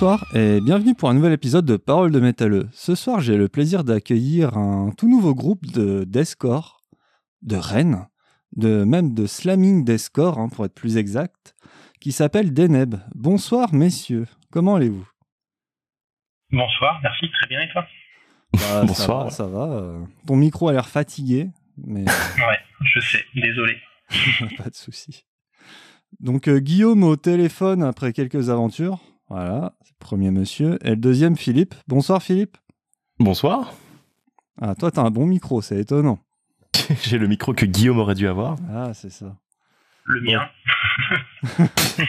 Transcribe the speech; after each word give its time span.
Bonsoir 0.00 0.32
et 0.32 0.60
bienvenue 0.60 0.94
pour 0.94 1.10
un 1.10 1.14
nouvel 1.14 1.32
épisode 1.32 1.64
de 1.64 1.76
Paroles 1.76 2.12
de 2.12 2.20
métalleux. 2.20 2.68
Ce 2.70 2.94
soir, 2.94 3.18
j'ai 3.18 3.36
le 3.36 3.48
plaisir 3.48 3.82
d'accueillir 3.82 4.56
un 4.56 4.92
tout 4.96 5.08
nouveau 5.08 5.34
groupe 5.34 5.66
de 5.66 6.04
deathcore 6.04 6.84
de 7.42 7.56
Rennes, 7.56 8.06
de 8.54 8.84
même 8.84 9.12
de 9.12 9.26
slamming 9.26 9.84
deathcore 9.84 10.38
hein, 10.38 10.50
pour 10.50 10.64
être 10.64 10.74
plus 10.76 10.98
exact, 10.98 11.56
qui 12.00 12.12
s'appelle 12.12 12.54
Deneb. 12.54 12.94
Bonsoir 13.12 13.74
messieurs, 13.74 14.28
comment 14.52 14.76
allez-vous? 14.76 15.04
Bonsoir, 16.52 17.00
merci, 17.02 17.28
très 17.32 17.48
bien 17.48 17.62
et 17.62 17.68
toi? 17.72 17.84
Bah, 18.52 18.84
Bonsoir. 18.86 19.32
Ça 19.32 19.46
va, 19.46 19.50
ça 19.50 19.66
va. 19.66 19.74
euh, 19.78 20.04
Ton 20.28 20.36
micro 20.36 20.68
a 20.68 20.72
l'air 20.74 20.88
fatigué, 20.88 21.50
mais 21.76 22.02
Ouais, 22.38 22.60
je 22.94 23.00
sais, 23.00 23.24
désolé. 23.34 23.76
pas 24.58 24.70
de 24.70 24.76
souci. 24.76 25.26
Donc 26.20 26.46
euh, 26.46 26.60
Guillaume 26.60 27.02
au 27.02 27.16
téléphone 27.16 27.82
après 27.82 28.12
quelques 28.12 28.48
aventures. 28.48 29.00
Voilà, 29.30 29.74
premier 29.98 30.30
monsieur. 30.30 30.78
Et 30.84 30.90
le 30.90 30.96
deuxième, 30.96 31.36
Philippe. 31.36 31.74
Bonsoir 31.86 32.22
Philippe. 32.22 32.56
Bonsoir. 33.18 33.72
Ah, 34.60 34.74
toi, 34.74 34.90
t'as 34.90 35.02
un 35.02 35.10
bon 35.10 35.26
micro, 35.26 35.62
c'est 35.62 35.78
étonnant. 35.78 36.18
J'ai 37.02 37.18
le 37.18 37.28
micro 37.28 37.52
que 37.54 37.66
Guillaume 37.66 37.98
aurait 37.98 38.14
dû 38.14 38.26
avoir. 38.26 38.56
Ah, 38.72 38.92
c'est 38.94 39.10
ça. 39.10 39.36
Le 40.04 40.20
mien. 40.20 40.48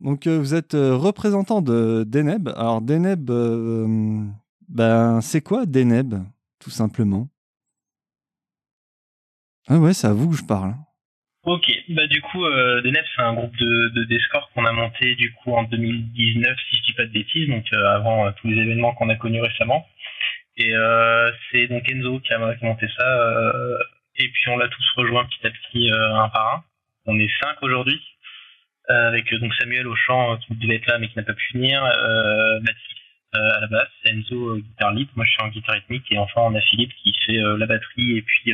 Donc, 0.00 0.26
euh, 0.26 0.38
vous 0.38 0.54
êtes 0.54 0.74
euh, 0.74 0.94
représentant 0.94 1.62
de 1.62 2.04
Deneb. 2.06 2.48
Alors, 2.50 2.82
Deneb, 2.82 3.30
euh, 3.30 4.24
ben, 4.68 5.20
c'est 5.20 5.40
quoi 5.40 5.66
Deneb, 5.66 6.14
tout 6.58 6.70
simplement? 6.70 7.28
Ah 9.68 9.78
ouais, 9.78 9.94
c'est 9.94 10.06
à 10.06 10.12
vous 10.12 10.28
que 10.28 10.36
je 10.36 10.44
parle. 10.44 10.76
Ok, 11.46 11.70
bah 11.90 12.08
du 12.08 12.20
coup, 12.22 12.44
euh, 12.44 12.82
c'est 12.82 13.22
un 13.22 13.34
groupe 13.34 13.56
de, 13.56 13.88
de 13.90 14.02
Discord 14.02 14.50
qu'on 14.52 14.64
a 14.64 14.72
monté 14.72 15.14
du 15.14 15.32
coup 15.32 15.54
en 15.54 15.62
2019, 15.62 16.58
si 16.68 16.76
je 16.78 16.82
dis 16.82 16.92
pas 16.94 17.04
de 17.04 17.12
bêtises, 17.12 17.48
donc 17.48 17.64
euh, 17.72 17.86
avant 17.86 18.26
euh, 18.26 18.32
tous 18.40 18.48
les 18.48 18.60
événements 18.60 18.92
qu'on 18.94 19.08
a 19.10 19.14
connus 19.14 19.40
récemment. 19.40 19.86
Et 20.56 20.74
euh, 20.74 21.30
c'est 21.52 21.68
donc 21.68 21.88
Enzo 21.88 22.18
qui 22.18 22.32
a, 22.32 22.38
monté 22.38 22.88
ça, 22.98 23.06
euh, 23.06 23.78
et 24.16 24.28
puis 24.28 24.50
on 24.50 24.56
l'a 24.56 24.66
tous 24.66 24.90
rejoint 24.96 25.24
petit 25.26 25.46
à 25.46 25.50
petit 25.50 25.88
un 25.92 26.28
par 26.30 26.54
un. 26.54 26.64
On 27.06 27.16
est 27.16 27.30
cinq 27.40 27.62
aujourd'hui, 27.62 28.00
avec 28.88 29.32
donc 29.34 29.54
Samuel 29.54 29.86
au 29.86 29.94
chant 29.94 30.38
qui 30.38 30.56
devait 30.56 30.76
être 30.76 30.86
là 30.88 30.98
mais 30.98 31.06
qui 31.06 31.16
n'a 31.16 31.22
pas 31.22 31.34
pu 31.34 31.52
venir, 31.52 31.80
Mathis 32.60 32.96
euh, 33.36 33.56
à 33.56 33.60
la 33.60 33.66
basse, 33.68 33.88
Enzo 34.04 34.56
guitare 34.56 34.94
lead, 34.94 35.08
moi 35.14 35.24
je 35.24 35.30
suis 35.30 35.42
en 35.42 35.48
guitare 35.48 35.76
rythmique, 35.76 36.10
et 36.10 36.18
enfin 36.18 36.40
on 36.40 36.56
a 36.56 36.60
Philippe 36.60 36.92
qui 37.04 37.14
fait 37.24 37.38
la 37.56 37.66
batterie 37.66 38.16
et 38.16 38.22
puis 38.22 38.52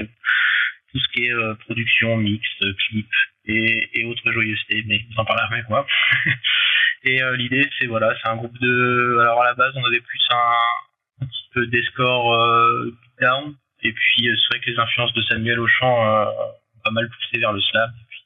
tout 0.92 0.98
ce 0.98 1.08
qui 1.12 1.24
est 1.24 1.32
euh, 1.32 1.54
production, 1.66 2.16
mix, 2.16 2.46
euh, 2.62 2.72
clip 2.86 3.08
et, 3.46 4.04
autres 4.04 4.30
joyeusetés, 4.30 4.84
mais 4.86 5.04
vous 5.10 5.20
en 5.20 5.24
parlerez 5.24 5.54
avec 5.54 5.68
moi. 5.68 5.86
et 7.04 7.22
euh, 7.22 7.36
l'idée, 7.36 7.68
c'est 7.78 7.86
voilà, 7.86 8.14
c'est 8.22 8.28
un 8.28 8.36
groupe 8.36 8.56
de. 8.58 9.18
Alors 9.20 9.42
à 9.42 9.46
la 9.46 9.54
base, 9.54 9.72
on 9.76 9.84
avait 9.84 10.00
plus 10.00 10.20
un, 10.30 11.26
petit 11.26 11.48
peu 11.54 11.66
d'escore 11.66 12.34
euh, 12.34 12.96
down, 13.20 13.54
et 13.82 13.92
puis 13.92 14.24
c'est 14.24 14.56
vrai 14.56 14.64
que 14.64 14.70
les 14.70 14.78
influences 14.78 15.12
de 15.14 15.22
Samuel 15.22 15.60
au 15.60 15.66
chant 15.66 16.06
euh, 16.06 16.24
ont 16.24 16.80
pas 16.84 16.90
mal 16.90 17.08
poussé 17.08 17.38
vers 17.38 17.52
le 17.52 17.60
slam, 17.60 17.90
et 17.90 18.06
puis 18.08 18.24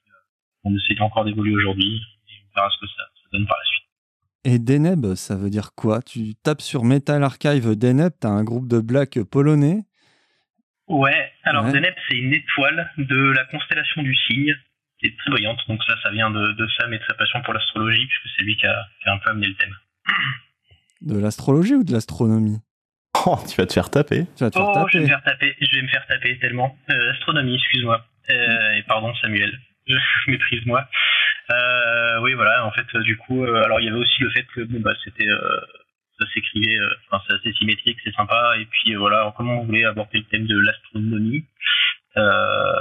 on 0.64 0.74
essaie 0.74 1.00
encore 1.00 1.24
d'évoluer 1.24 1.54
aujourd'hui, 1.54 2.00
et 2.28 2.32
on 2.44 2.54
verra 2.56 2.70
ce 2.70 2.80
que 2.80 2.86
ça, 2.86 3.02
ça 3.14 3.28
donne 3.32 3.46
par 3.46 3.56
la 3.56 3.64
suite. 3.64 3.82
Et 4.44 4.58
Deneb, 4.60 5.14
ça 5.14 5.34
veut 5.34 5.50
dire 5.50 5.70
quoi? 5.74 6.02
Tu 6.02 6.34
tapes 6.36 6.60
sur 6.60 6.84
Metal 6.84 7.22
Archive 7.22 7.76
Deneb, 7.76 8.12
t'as 8.20 8.28
un 8.28 8.44
groupe 8.44 8.68
de 8.68 8.80
black 8.80 9.18
polonais. 9.24 9.82
Ouais, 10.88 11.32
alors 11.44 11.64
Ouais. 11.64 11.72
Deneb, 11.72 11.94
c'est 12.08 12.16
une 12.16 12.32
étoile 12.32 12.90
de 12.98 13.32
la 13.32 13.44
constellation 13.46 14.02
du 14.02 14.14
cygne, 14.14 14.54
qui 15.00 15.06
est 15.06 15.18
très 15.18 15.30
brillante. 15.30 15.58
Donc 15.68 15.82
ça, 15.84 15.94
ça 16.02 16.10
vient 16.10 16.30
de, 16.30 16.52
de 16.52 16.66
Sam 16.78 16.92
et 16.94 16.98
de 16.98 17.04
sa 17.04 17.14
passion 17.14 17.42
pour 17.42 17.54
l'astrologie, 17.54 18.06
puisque 18.06 18.36
c'est 18.36 18.44
lui 18.44 18.56
qui 18.56 18.66
a, 18.66 18.86
qui 19.02 19.08
a 19.08 19.12
un 19.14 19.18
peu 19.18 19.30
amené 19.30 19.48
le 19.48 19.54
thème. 19.54 19.74
De 21.02 21.18
l'astrologie 21.18 21.74
ou 21.74 21.84
de 21.84 21.92
l'astronomie? 21.92 22.58
Oh, 23.26 23.38
tu 23.48 23.56
vas 23.56 23.66
te 23.66 23.72
faire 23.72 23.90
taper. 23.90 24.26
Tu 24.36 24.44
vas 24.44 24.50
te 24.50 24.58
faire 24.58 24.68
Oh, 24.68 24.86
je 24.92 24.98
vais 24.98 25.00
taper. 25.00 25.00
me 25.04 25.08
faire 25.08 25.22
taper, 25.24 25.56
je 25.60 25.76
vais 25.76 25.82
me 25.82 25.88
faire 25.88 26.06
taper 26.06 26.38
tellement. 26.38 26.76
Euh, 26.90 27.12
astronomie, 27.12 27.56
excuse-moi. 27.56 28.06
Euh, 28.30 28.70
et 28.72 28.82
pardon, 28.84 29.12
Samuel. 29.16 29.58
Maîtrise-moi. 30.28 30.88
Euh, 31.50 32.20
oui, 32.22 32.34
voilà, 32.34 32.64
en 32.66 32.70
fait, 32.72 32.86
euh, 32.94 33.02
du 33.02 33.16
coup, 33.16 33.44
euh, 33.44 33.62
alors 33.64 33.80
il 33.80 33.84
y 33.86 33.88
avait 33.88 33.98
aussi 33.98 34.20
le 34.22 34.30
fait 34.30 34.44
que 34.54 34.62
bon, 34.62 34.80
bah, 34.80 34.94
c'était, 35.04 35.26
euh, 35.28 35.60
ça 36.18 36.26
s'écrivait, 36.32 36.78
euh, 36.78 36.88
enfin, 37.10 37.22
c'est 37.26 37.34
assez 37.34 37.52
symétrique, 37.58 37.98
c'est 38.04 38.14
sympa, 38.14 38.54
et 38.58 38.66
puis 38.66 38.94
euh, 38.94 38.98
voilà, 38.98 39.32
comment 39.36 39.60
on 39.60 39.64
voulait 39.64 39.84
aborder 39.84 40.18
le 40.18 40.24
thème 40.24 40.46
de 40.46 40.58
l'astronomie, 40.58 41.44
euh, 42.16 42.72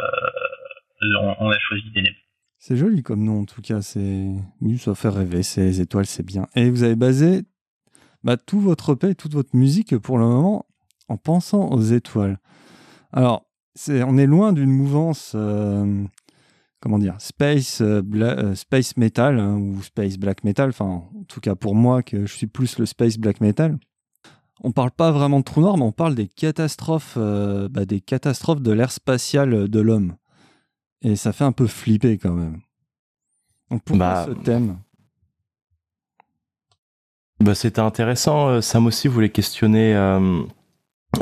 on, 1.40 1.50
a 1.50 1.60
choisi 1.60 1.84
Deneb. 1.94 2.14
C'est 2.58 2.78
joli 2.78 3.04
comme 3.04 3.24
nom 3.24 3.42
en 3.42 3.46
tout 3.46 3.62
cas. 3.62 3.82
C'est 3.82 4.28
oui, 4.62 4.78
ça 4.78 4.96
fait 4.96 5.10
rêver. 5.10 5.42
Les 5.58 5.82
étoiles, 5.82 6.06
c'est 6.06 6.26
bien. 6.26 6.48
Et 6.56 6.70
vous 6.70 6.84
avez 6.84 6.96
basé 6.96 7.44
bah, 8.24 8.38
tout 8.38 8.60
votre 8.60 8.94
EP, 8.94 9.14
toute 9.14 9.34
votre 9.34 9.56
musique 9.56 9.98
pour 9.98 10.18
le 10.18 10.26
moment 10.26 10.66
en 11.10 11.18
pensant 11.18 11.70
aux 11.70 11.82
étoiles. 11.82 12.40
Alors, 13.12 13.46
on 13.90 14.18
est 14.18 14.26
loin 14.26 14.52
d'une 14.54 14.72
mouvance, 14.72 15.36
comment 16.86 17.00
dire, 17.00 17.16
space, 17.18 17.82
euh, 17.82 18.04
bla- 18.04 18.38
euh, 18.38 18.54
space 18.54 18.96
metal 18.96 19.40
hein, 19.40 19.56
ou 19.58 19.82
space 19.82 20.18
black 20.20 20.44
metal. 20.44 20.70
Enfin, 20.70 20.86
en 20.86 21.24
tout 21.28 21.40
cas 21.40 21.56
pour 21.56 21.74
moi, 21.74 22.04
que 22.04 22.28
je 22.28 22.32
suis 22.36 22.46
plus 22.46 22.78
le 22.78 22.86
space 22.86 23.18
black 23.18 23.42
metal. 23.42 23.80
On 24.64 24.72
parle 24.72 24.92
pas 24.92 25.12
vraiment 25.12 25.40
de 25.40 25.44
trou 25.44 25.62
noir, 25.62 25.78
mais 25.78 25.84
on 25.84 25.92
parle 25.92 26.14
des 26.14 26.28
catastrophes, 26.28 27.16
euh, 27.18 27.68
bah, 27.70 27.86
des 27.86 28.02
catastrophes 28.02 28.62
de 28.62 28.72
l'ère 28.72 28.92
spatiale 28.92 29.68
de 29.68 29.80
l'homme. 29.80 30.16
Et 31.02 31.16
ça 31.16 31.34
fait 31.34 31.44
un 31.44 31.52
peu 31.52 31.66
flipper 31.66 32.20
quand 32.20 32.34
même. 32.34 32.60
Donc 33.72 33.82
pourquoi 33.84 34.06
Bah, 34.08 34.26
ce 34.28 34.32
thème? 34.44 34.78
Bah, 37.40 37.56
C'était 37.56 37.82
intéressant. 37.82 38.62
Sam 38.62 38.86
aussi 38.86 39.08
voulait 39.08 39.30
questionner. 39.30 39.96
euh, 39.96 40.44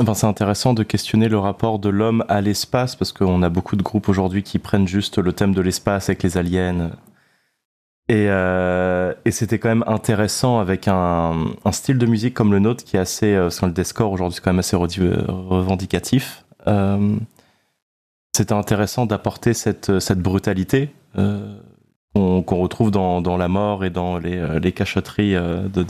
Enfin, 0.00 0.14
c'est 0.14 0.26
intéressant 0.26 0.74
de 0.74 0.82
questionner 0.82 1.28
le 1.28 1.38
rapport 1.38 1.78
de 1.78 1.88
l'homme 1.88 2.24
à 2.28 2.40
l'espace 2.40 2.96
parce 2.96 3.12
qu'on 3.12 3.42
a 3.42 3.48
beaucoup 3.48 3.76
de 3.76 3.82
groupes 3.82 4.08
aujourd'hui 4.08 4.42
qui 4.42 4.58
prennent 4.58 4.88
juste 4.88 5.18
le 5.18 5.32
thème 5.32 5.54
de 5.54 5.60
l'espace 5.60 6.08
avec 6.08 6.22
les 6.22 6.36
aliens. 6.36 6.90
Et, 8.08 8.26
euh, 8.28 9.14
et 9.24 9.30
c'était 9.30 9.58
quand 9.58 9.68
même 9.68 9.84
intéressant 9.86 10.58
avec 10.58 10.88
un, 10.88 11.46
un 11.64 11.72
style 11.72 11.96
de 11.96 12.06
musique 12.06 12.34
comme 12.34 12.52
le 12.52 12.58
nôtre 12.58 12.84
qui 12.84 12.96
est 12.96 13.00
assez, 13.00 13.34
euh, 13.34 13.44
parce 13.44 13.60
que 13.60 13.66
le 13.66 13.72
deathcore 13.72 14.12
aujourd'hui 14.12 14.36
c'est 14.36 14.42
quand 14.42 14.50
même 14.50 14.58
assez 14.58 14.76
revendicatif. 14.76 16.44
Euh, 16.66 17.16
c'était 18.36 18.52
intéressant 18.52 19.06
d'apporter 19.06 19.54
cette, 19.54 20.00
cette 20.00 20.18
brutalité 20.18 20.90
qu'on 21.14 22.44
retrouve 22.60 22.90
dans, 22.90 23.22
dans 23.22 23.36
la 23.36 23.48
mort 23.48 23.84
et 23.84 23.90
dans 23.90 24.18
les, 24.18 24.58
les 24.58 24.72
cachotteries 24.72 25.34
de, 25.34 25.86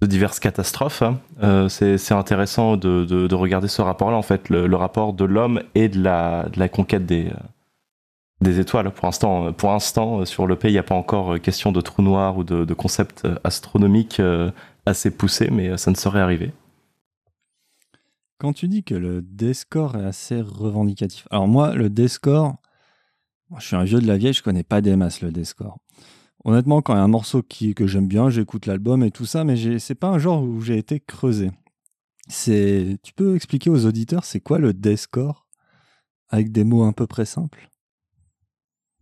de 0.00 0.06
diverses 0.06 0.40
catastrophes. 0.40 1.02
hein. 1.02 1.18
Euh, 1.42 1.68
c'est 1.68 2.12
intéressant 2.12 2.76
de, 2.76 3.04
de, 3.04 3.26
de 3.26 3.34
regarder 3.34 3.68
ce 3.68 3.82
rapport-là, 3.82 4.16
en 4.16 4.22
fait, 4.22 4.48
le, 4.48 4.76
rapport 4.76 5.12
de 5.12 5.24
l'homme 5.24 5.62
et 5.74 5.88
de 5.88 6.02
la, 6.02 6.68
conquête 6.68 7.04
des, 7.06 7.26
euh, 7.26 7.34
des 8.40 8.60
étoiles. 8.60 8.90
Pour 8.92 9.06
l'instant, 9.06 9.52
pour 9.52 9.70
l'instant, 9.70 10.20
euh, 10.20 10.24
sur 10.24 10.46
le 10.46 10.56
pays, 10.56 10.70
il 10.70 10.74
n'y 10.74 10.78
a 10.78 10.84
pas 10.84 10.94
encore 10.94 11.40
question 11.40 11.72
de 11.72 11.80
trou 11.80 12.02
noir 12.02 12.36
ou 12.36 12.44
de, 12.44 12.64
de 12.64 12.74
concept 12.74 13.24
euh, 13.24 13.36
astronomique 13.44 14.20
euh, 14.20 14.50
assez 14.86 15.10
poussé, 15.10 15.48
mais 15.50 15.76
ça 15.76 15.90
ne 15.90 15.96
saurait 15.96 16.20
arriver. 16.20 16.52
Quand 18.38 18.52
tu 18.52 18.68
dis 18.68 18.84
que 18.84 18.94
le 18.94 19.20
deathcore 19.20 19.96
est 19.96 20.04
assez 20.04 20.40
revendicatif. 20.40 21.26
Alors 21.30 21.48
moi, 21.48 21.74
le 21.74 21.88
moi, 23.50 23.60
je 23.60 23.66
suis 23.66 23.76
un 23.76 23.84
vieux 23.84 24.00
de 24.00 24.06
la 24.06 24.16
vieille, 24.16 24.34
je 24.34 24.42
connais 24.42 24.62
pas 24.62 24.80
des 24.80 24.94
masses 24.94 25.22
le 25.22 25.32
deathcore. 25.32 25.78
Honnêtement, 26.44 26.82
quand 26.82 26.94
il 26.94 26.98
y 26.98 27.00
a 27.00 27.04
un 27.04 27.08
morceau 27.08 27.42
qui, 27.42 27.74
que 27.74 27.86
j'aime 27.86 28.06
bien, 28.06 28.30
j'écoute 28.30 28.66
l'album 28.66 29.02
et 29.02 29.10
tout 29.10 29.26
ça, 29.26 29.44
mais 29.44 29.78
c'est 29.78 29.94
pas 29.94 30.08
un 30.08 30.18
genre 30.18 30.42
où 30.42 30.60
j'ai 30.60 30.78
été 30.78 31.00
creusé. 31.00 31.50
C'est, 32.28 32.98
tu 33.02 33.12
peux 33.12 33.34
expliquer 33.34 33.70
aux 33.70 33.86
auditeurs 33.86 34.24
c'est 34.24 34.40
quoi 34.40 34.58
le 34.58 34.72
deathcore 34.72 35.46
avec 36.28 36.52
des 36.52 36.64
mots 36.64 36.84
à 36.84 36.92
peu 36.92 37.06
près 37.06 37.24
simples? 37.24 37.68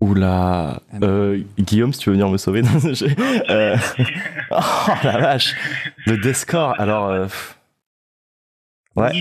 Oula, 0.01 0.83
euh, 1.03 1.43
Guillaume, 1.59 1.93
si 1.93 2.01
tu 2.01 2.11
veux 2.11 2.17
venir 2.17 2.29
me 2.29 2.37
sauver. 2.37 2.63
non, 2.63 2.71
euh, 3.51 3.77
oh 4.51 4.61
la 5.03 5.19
vache, 5.19 5.55
le 6.07 6.19
deathcore. 6.19 6.79
Alors, 6.79 7.09
euh. 7.09 7.27
Ouais. 8.97 9.13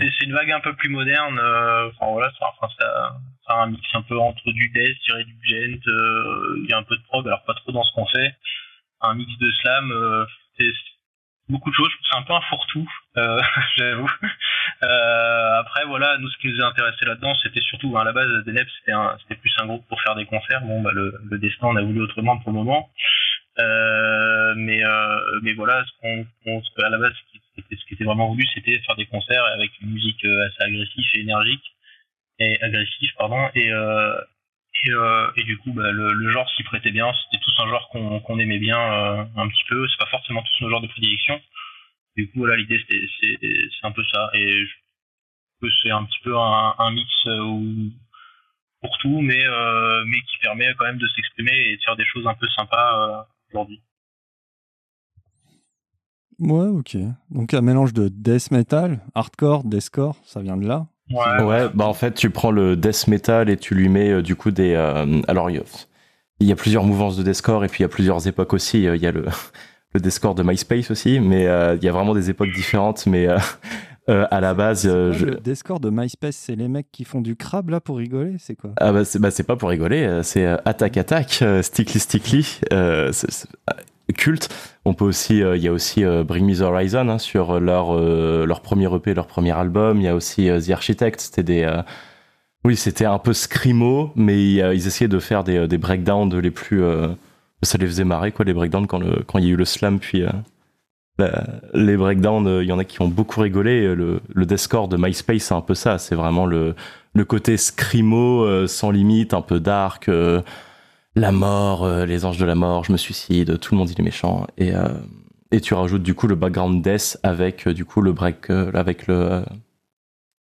C'est 0.00 0.10
c'est 0.18 0.24
une 0.26 0.32
vague 0.34 0.50
un 0.52 0.60
peu 0.60 0.74
plus 0.74 0.88
moderne. 0.88 1.38
euh, 1.38 1.88
Enfin 1.90 2.12
voilà, 2.12 2.30
ça, 2.38 2.46
enfin, 2.56 2.72
ça, 2.78 3.16
ça 3.46 3.54
a 3.54 3.62
un 3.62 3.66
mix 3.68 3.82
un 3.94 4.02
peu 4.02 4.18
entre 4.18 4.50
du 4.52 4.68
death, 4.70 4.98
tiré 5.04 5.24
du 5.24 5.34
gent. 5.42 5.80
euh, 5.88 6.56
Il 6.62 6.70
y 6.70 6.72
a 6.72 6.78
un 6.78 6.82
peu 6.84 6.96
de 6.96 7.02
prog, 7.02 7.26
alors 7.26 7.42
pas 7.44 7.54
trop 7.54 7.72
dans 7.72 7.82
ce 7.82 7.92
qu'on 7.94 8.06
fait. 8.06 8.34
Un 9.00 9.14
mix 9.14 9.30
de 9.38 9.50
slam. 9.60 9.90
euh, 9.92 10.24
c'est 10.58 10.64
c'est 10.66 11.52
beaucoup 11.52 11.70
de 11.70 11.74
choses. 11.74 11.90
Je 11.90 11.96
trouve 11.96 12.02
que 12.04 12.08
C'est 12.10 12.16
un 12.18 12.22
peu 12.22 12.32
un 12.34 12.40
fourre-tout, 12.48 12.90
euh, 13.18 13.42
j'avoue. 13.76 14.10
Euh, 14.82 15.58
après 15.60 15.84
voilà, 15.86 16.16
nous 16.18 16.28
ce 16.28 16.38
qui 16.38 16.48
nous 16.48 16.60
a 16.62 16.66
intéressé 16.68 17.04
là-dedans, 17.04 17.34
c'était 17.42 17.60
surtout 17.60 17.96
hein, 17.96 18.00
à 18.02 18.04
la 18.04 18.12
base 18.12 18.28
Deneb, 18.44 18.66
c'était 18.78 18.92
un- 18.92 19.16
c'était 19.22 19.36
plus 19.40 19.52
un 19.60 19.66
groupe 19.66 19.86
pour 19.88 20.00
faire 20.02 20.14
des 20.14 20.26
concerts. 20.26 20.62
Bon 20.62 20.80
bah 20.82 20.90
le, 20.92 21.14
le 21.30 21.38
destin 21.38 21.66
on 21.68 21.76
a 21.76 21.82
voulu 21.82 22.00
autrement 22.02 22.38
pour 22.38 22.50
le 22.50 22.56
moment. 22.58 22.90
Euh, 23.58 24.54
mais 24.56 24.84
euh, 24.84 25.40
mais 25.42 25.52
voilà, 25.52 25.84
ce 25.84 25.92
qu'on 26.00 26.26
qu'on- 26.42 26.62
ce 26.62 26.70
que, 26.74 26.82
à 26.82 26.88
la 26.90 26.98
base 26.98 27.12
ce 27.56 27.62
qui, 27.86 27.94
était, 27.94 28.04
vraiment 28.04 28.28
voulu, 28.28 28.44
c'était 28.52 28.80
faire 28.80 28.96
des 28.96 29.06
concerts 29.06 29.44
avec 29.44 29.70
une 29.80 29.90
musique 29.90 30.24
euh, 30.24 30.46
assez 30.46 30.62
agressive 30.64 31.04
et 31.14 31.20
énergique 31.20 31.64
et 32.40 32.60
agressif 32.62 33.12
pardon 33.16 33.48
et, 33.54 33.70
euh, 33.72 34.18
Et, 35.36 35.44
du 35.44 35.56
coup, 35.58 35.72
bah, 35.72 35.90
le, 35.92 36.30
genre 36.30 36.50
s'y 36.56 36.62
prêtait 36.64 36.90
bien. 36.90 37.10
C'était 37.24 37.42
tous 37.42 37.54
un 37.62 37.68
genre 37.68 37.88
qu'on 37.90 38.38
aimait 38.38 38.58
bien 38.58 38.78
un 39.36 39.48
petit 39.48 39.64
peu. 39.68 39.86
C'est 39.88 39.98
pas 39.98 40.10
forcément 40.10 40.42
tous 40.42 40.64
nos 40.64 40.70
genres 40.70 40.80
de 40.82 40.88
prédilection. 40.88 41.40
Du 42.16 42.28
coup, 42.30 42.40
voilà, 42.40 42.56
l'idée 42.56 42.80
c'est 42.88 43.86
un 43.86 43.92
peu 43.92 44.04
ça. 44.12 44.30
Et 44.34 44.66
je 44.66 45.68
c'est 45.82 45.90
un 45.90 46.04
petit 46.04 46.20
peu 46.24 46.36
un, 46.36 46.90
mix 46.92 47.10
pour 48.82 48.98
tout, 48.98 49.20
mais, 49.22 49.44
mais 50.06 50.20
qui 50.22 50.38
permet 50.42 50.74
quand 50.76 50.84
même 50.86 50.98
de 50.98 51.08
s'exprimer 51.08 51.52
et 51.52 51.76
de 51.76 51.82
faire 51.82 51.96
des 51.96 52.06
choses 52.06 52.26
un 52.26 52.34
peu 52.34 52.48
sympas 52.48 53.26
Ouais, 56.40 56.66
ok. 56.66 56.96
Donc 57.30 57.54
un 57.54 57.60
mélange 57.60 57.92
de 57.92 58.08
death 58.08 58.50
metal, 58.50 59.00
hardcore, 59.14 59.64
deathcore, 59.64 60.16
ça 60.24 60.40
vient 60.40 60.56
de 60.56 60.66
là. 60.66 60.86
Ouais, 61.10 61.68
bah 61.74 61.86
en 61.86 61.92
fait, 61.92 62.14
tu 62.14 62.30
prends 62.30 62.50
le 62.50 62.76
death 62.76 63.08
metal 63.08 63.50
et 63.50 63.56
tu 63.56 63.74
lui 63.74 63.88
mets 63.88 64.10
euh, 64.10 64.22
du 64.22 64.36
coup 64.36 64.50
des. 64.50 64.74
Euh, 64.74 65.20
alors, 65.28 65.50
il 65.50 65.62
y, 66.40 66.52
a 66.52 66.56
plusieurs 66.56 66.84
mouvances 66.84 67.16
de 67.16 67.22
deathcore 67.22 67.64
et 67.64 67.68
puis 67.68 67.80
il 67.80 67.82
y 67.82 67.84
a 67.84 67.88
plusieurs 67.88 68.26
époques 68.26 68.54
aussi. 68.54 68.86
Euh, 68.86 68.96
il 68.96 69.02
y 69.02 69.06
a 69.06 69.12
le, 69.12 69.26
le 69.94 70.00
deathcore 70.00 70.34
de 70.34 70.42
MySpace 70.42 70.90
aussi, 70.90 71.20
mais 71.20 71.42
il 71.42 71.84
y 71.84 71.88
a 71.88 71.92
vraiment 71.92 72.14
des 72.14 72.30
époques 72.30 72.52
différentes. 72.52 73.06
Mais 73.06 73.28
à 74.08 74.40
la 74.40 74.54
base. 74.54 74.86
Le 74.86 75.40
deathcore 75.42 75.80
de 75.80 75.90
MySpace, 75.90 76.36
c'est 76.36 76.56
les 76.56 76.68
mecs 76.68 76.90
qui 76.92 77.04
font 77.04 77.20
du 77.20 77.36
crabe 77.36 77.70
là 77.70 77.80
pour 77.80 77.96
rigoler 77.96 78.36
C'est 78.38 78.54
quoi? 78.54 78.70
Ah 78.76 78.92
bah 78.92 79.04
c'est 79.04 79.18
bah, 79.18 79.30
pas 79.46 79.56
pour 79.56 79.68
rigoler, 79.70 80.20
c'est 80.22 80.46
attaque 80.46 80.96
attaque, 80.96 81.42
stickly 81.62 82.00
stickly 82.00 82.60
culte. 84.12 84.48
On 84.84 84.94
peut 84.94 85.04
aussi, 85.04 85.42
euh, 85.42 85.56
il 85.56 85.62
y 85.62 85.68
a 85.68 85.72
aussi 85.72 86.04
euh, 86.04 86.24
Bring 86.24 86.46
Me 86.46 86.54
the 86.54 86.62
Horizon 86.62 87.08
hein, 87.08 87.18
sur 87.18 87.58
leur 87.60 87.94
euh, 87.94 88.44
leur 88.46 88.60
premier 88.60 88.92
EP, 88.94 89.14
leur 89.14 89.26
premier 89.26 89.52
album. 89.52 89.98
Il 89.98 90.04
y 90.04 90.08
a 90.08 90.14
aussi 90.14 90.46
The 90.48 90.70
Architect. 90.70 91.20
C'était 91.20 91.42
des 91.42 91.80
oui, 92.64 92.76
c'était 92.76 93.04
un 93.04 93.18
peu 93.18 93.34
scrimo, 93.34 94.10
mais 94.16 94.42
ils 94.54 94.86
essayaient 94.86 95.08
de 95.08 95.18
faire 95.18 95.44
des, 95.44 95.68
des 95.68 95.76
breakdowns 95.76 96.34
les 96.38 96.50
plus. 96.50 96.82
ça 97.62 97.76
les 97.76 97.86
faisait 97.86 98.04
marrer, 98.04 98.32
quoi, 98.32 98.46
les 98.46 98.54
breakdowns, 98.54 98.86
quand, 98.86 99.00
le, 99.00 99.22
quand 99.26 99.38
il 99.38 99.44
y 99.44 99.48
a 99.48 99.50
eu 99.50 99.56
le 99.56 99.66
slam, 99.66 99.98
puis 99.98 100.22
les 101.18 101.96
breakdowns, 101.96 102.62
il 102.62 102.66
y 102.66 102.72
en 102.72 102.78
a 102.78 102.84
qui 102.84 103.00
ont 103.00 103.08
beaucoup 103.08 103.40
rigolé. 103.40 103.94
Le, 103.94 104.20
le 104.32 104.46
Deathcore 104.46 104.88
de 104.88 104.96
MySpace, 104.96 105.42
c'est 105.42 105.54
un 105.54 105.60
peu 105.60 105.74
ça. 105.74 105.98
C'est 105.98 106.14
vraiment 106.14 106.46
le, 106.46 106.74
côté 107.26 107.56
scrimo, 107.56 108.66
sans 108.66 108.90
limite, 108.90 109.34
un 109.34 109.42
peu 109.42 109.60
dark 109.60 110.10
la 111.16 111.32
mort, 111.32 111.84
euh, 111.84 112.06
les 112.06 112.24
anges 112.24 112.38
de 112.38 112.44
la 112.44 112.54
mort, 112.54 112.84
je 112.84 112.92
me 112.92 112.96
suicide, 112.96 113.58
tout 113.58 113.74
le 113.74 113.78
monde 113.78 113.90
il 113.90 114.00
est 114.00 114.04
méchant. 114.04 114.46
Et, 114.58 114.74
euh, 114.74 114.88
tu 115.62 115.74
rajoutes 115.74 116.02
du 116.02 116.14
coup 116.14 116.26
le 116.26 116.34
background 116.34 116.82
death 116.82 117.16
avec 117.22 117.68
euh, 117.68 117.74
du 117.74 117.84
coup 117.84 118.00
le 118.00 118.12
break, 118.12 118.50
avec 118.50 119.06
le, 119.06 119.44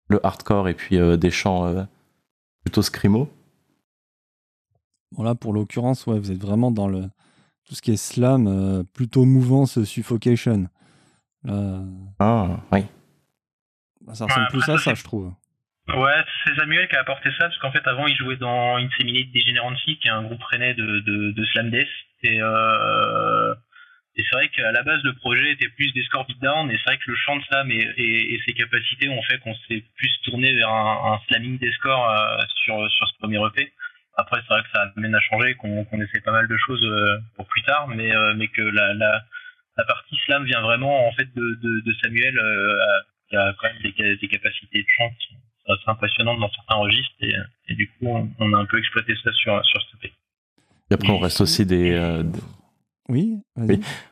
le 0.10 0.26
hardcore 0.26 0.68
et 0.70 0.74
puis 0.74 0.98
des 1.20 1.30
chants 1.30 1.72
plutôt 2.64 2.82
scrimo. 2.82 3.30
Bon 5.12 5.22
là 5.22 5.36
pour 5.36 5.54
l'occurrence, 5.54 6.08
ouais, 6.08 6.18
vous 6.18 6.32
êtes 6.32 6.42
vraiment 6.42 6.72
dans 6.72 6.88
le 6.88 7.04
tout 7.74 7.78
ce 7.78 7.82
qui 7.82 7.92
est 7.92 7.98
slam, 7.98 8.86
plutôt 8.94 9.26
mouvance 9.26 9.84
suffocation. 9.84 10.70
Ah 11.48 12.60
oui. 12.72 12.86
Bah, 14.06 14.14
ça 14.14 14.26
ressemble 14.26 14.48
plus 14.50 14.70
à 14.70 14.78
ça, 14.78 14.94
je 14.94 15.04
trouve. 15.04 15.34
Ouais, 15.88 16.24
c'est 16.46 16.56
Samuel 16.56 16.88
qui 16.88 16.96
a 16.96 17.00
apporté 17.00 17.30
ça, 17.32 17.46
parce 17.46 17.58
qu'en 17.58 17.72
fait, 17.72 17.86
avant, 17.88 18.06
il 18.06 18.16
jouait 18.16 18.38
dans 18.38 18.78
Inseminate 18.78 19.32
Degeneracy, 19.34 19.98
qui 19.98 20.08
est 20.08 20.12
un 20.12 20.22
groupe 20.22 20.44
rennais 20.44 20.76
de, 20.76 21.00
de, 21.00 21.32
de 21.32 21.46
slam 21.46 21.72
death. 21.72 21.88
Et, 22.22 22.38
euh, 22.40 23.56
et 24.16 24.24
c'est 24.24 24.36
vrai 24.36 24.50
qu'à 24.50 24.72
la 24.72 24.84
base, 24.84 25.02
le 25.04 25.14
projet 25.16 25.52
était 25.52 25.70
plus 25.70 25.92
des 25.94 26.04
scores 26.04 26.28
beatdown, 26.28 26.70
et 26.70 26.78
c'est 26.78 26.86
vrai 26.86 26.98
que 26.98 27.10
le 27.10 27.18
chant 27.18 27.38
de 27.38 27.44
slam 27.44 27.72
et, 27.72 27.92
et, 27.98 28.40
ses 28.46 28.54
capacités 28.54 29.10
ont 29.10 29.22
fait 29.24 29.40
qu'on 29.40 29.56
s'est 29.68 29.84
plus 29.98 30.22
tourné 30.24 30.54
vers 30.54 30.70
un, 30.70 31.16
un 31.16 31.20
slamming 31.28 31.58
des 31.58 31.72
scores 31.72 32.08
euh, 32.08 32.38
sur, 32.64 32.90
sur 32.92 33.08
ce 33.10 33.18
premier 33.18 33.40
EP. 33.48 33.74
Après, 34.16 34.40
c'est 34.42 34.54
vrai 34.54 34.64
que 34.64 34.70
ça 34.74 34.92
amène 34.96 35.16
à 35.16 35.20
changer, 35.20 35.56
qu'on 35.56 35.86
qu'on 35.86 36.02
essaie 36.02 36.22
pas 36.22 36.32
mal 36.32 36.48
de 36.48 36.58
choses 36.58 36.84
euh, 36.84 37.18
pour 37.36 37.48
plus 37.48 37.64
tard, 37.64 37.88
mais, 37.88 38.16
euh, 38.16 38.34
mais 38.36 38.48
que 38.48 38.62
la, 38.62 38.94
la, 38.94 39.24
la 39.78 39.84
partie 39.86 40.16
slam 40.26 40.46
vient 40.46 40.62
vraiment 40.62 41.08
en 41.08 41.12
fait 41.14 41.34
de, 41.36 41.60
de, 41.62 41.82
de 41.82 41.94
Samuel, 42.02 42.40
qui 43.30 43.36
a 43.36 43.54
quand 43.60 43.68
même 43.68 43.82
des, 43.82 44.18
des 44.18 44.28
capacités 44.28 44.84
de 44.84 44.88
chant 44.88 45.12
assez 45.68 45.84
impressionnante 45.88 46.40
dans 46.40 46.52
certains 46.52 46.76
registres 46.76 47.16
et, 47.22 47.76
du 47.76 47.88
coup 47.88 48.08
on, 48.40 48.54
a 48.54 48.58
un 48.58 48.66
peu 48.66 48.78
exploité 48.78 49.14
ça 49.24 49.32
sur, 49.34 49.64
sur 49.66 49.82
ce 49.82 49.98
pays. 49.98 50.14
Et 50.92 50.94
après 50.94 51.10
on 51.10 51.20
reste 51.20 51.42
aussi 51.42 51.66
des, 51.66 51.94
euh, 51.94 52.24
Oui, 53.10 53.38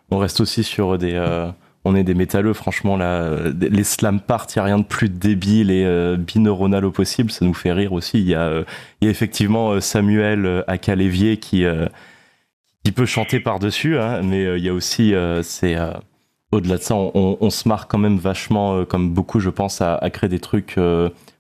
on 0.10 0.18
reste 0.18 0.40
aussi 0.40 0.64
sur 0.64 0.98
des 0.98 1.16
euh, 1.16 1.52
on 1.84 1.96
est 1.96 2.04
des 2.04 2.14
métalleux 2.14 2.54
franchement 2.54 2.96
là 2.96 3.38
les 3.60 3.84
slam 3.84 4.20
parts 4.20 4.48
il 4.56 4.60
n'y 4.60 4.62
a 4.62 4.66
rien 4.66 4.80
de 4.80 4.84
plus 4.84 5.10
débile 5.10 5.72
et 5.72 5.84
euh, 5.86 6.16
bineuronal 6.16 6.86
au 6.86 6.92
possible. 6.92 7.32
Ça 7.32 7.46
nous 7.46 7.54
fait 7.54 7.72
rire 7.72 7.94
aussi. 7.94 8.20
Il 8.20 8.28
y 8.28 8.36
a, 8.36 8.60
a 8.60 8.64
effectivement 9.02 9.80
Samuel 9.82 10.64
à 10.68 10.78
Calévier 10.78 11.38
qui 11.38 11.66
peut 12.96 13.06
chanter 13.06 13.40
par 13.40 13.60
dessus 13.60 13.98
hein, 13.98 14.22
mais 14.24 14.58
il 14.58 14.64
y 14.64 14.70
a 14.70 14.74
aussi 14.74 15.14
c'est 15.44 15.76
au-delà 16.52 16.78
de 16.78 16.82
ça, 16.82 16.96
on, 16.96 17.50
se 17.50 17.68
marre 17.68 17.88
quand 17.88 17.98
même 17.98 18.18
vachement, 18.18 18.84
comme 18.84 19.14
beaucoup, 19.14 19.40
je 19.40 19.50
pense, 19.50 19.80
à, 19.80 20.10
créer 20.10 20.30
des 20.30 20.40
trucs 20.40 20.78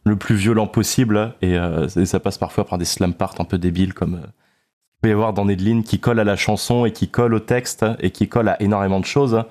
le 0.03 0.15
plus 0.15 0.35
violent 0.35 0.67
possible 0.67 1.33
euh, 1.43 1.87
et, 1.95 2.05
ça 2.05 2.19
passe 2.19 2.37
parfois 2.37 2.65
par 2.65 2.77
des 2.77 2.85
slam 2.85 3.13
parts 3.13 3.35
un 3.39 3.45
peu 3.45 3.57
débiles 3.57 3.93
comme 3.93 4.15
euh, 4.15 4.27
il 4.27 5.01
peut 5.01 5.09
y 5.09 5.11
avoir 5.11 5.33
dans 5.33 5.45
Nedlin 5.45 5.81
qui 5.81 5.99
colle 5.99 6.19
à 6.19 6.23
la 6.23 6.35
chanson 6.35 6.85
et 6.85 6.91
qui 6.91 7.07
colle 7.07 7.33
au 7.33 7.39
texte 7.39 7.85
et 7.99 8.11
qui 8.11 8.27
colle 8.27 8.49
à 8.49 8.61
énormément 8.61 8.99
de 8.99 9.05
choses 9.05 9.43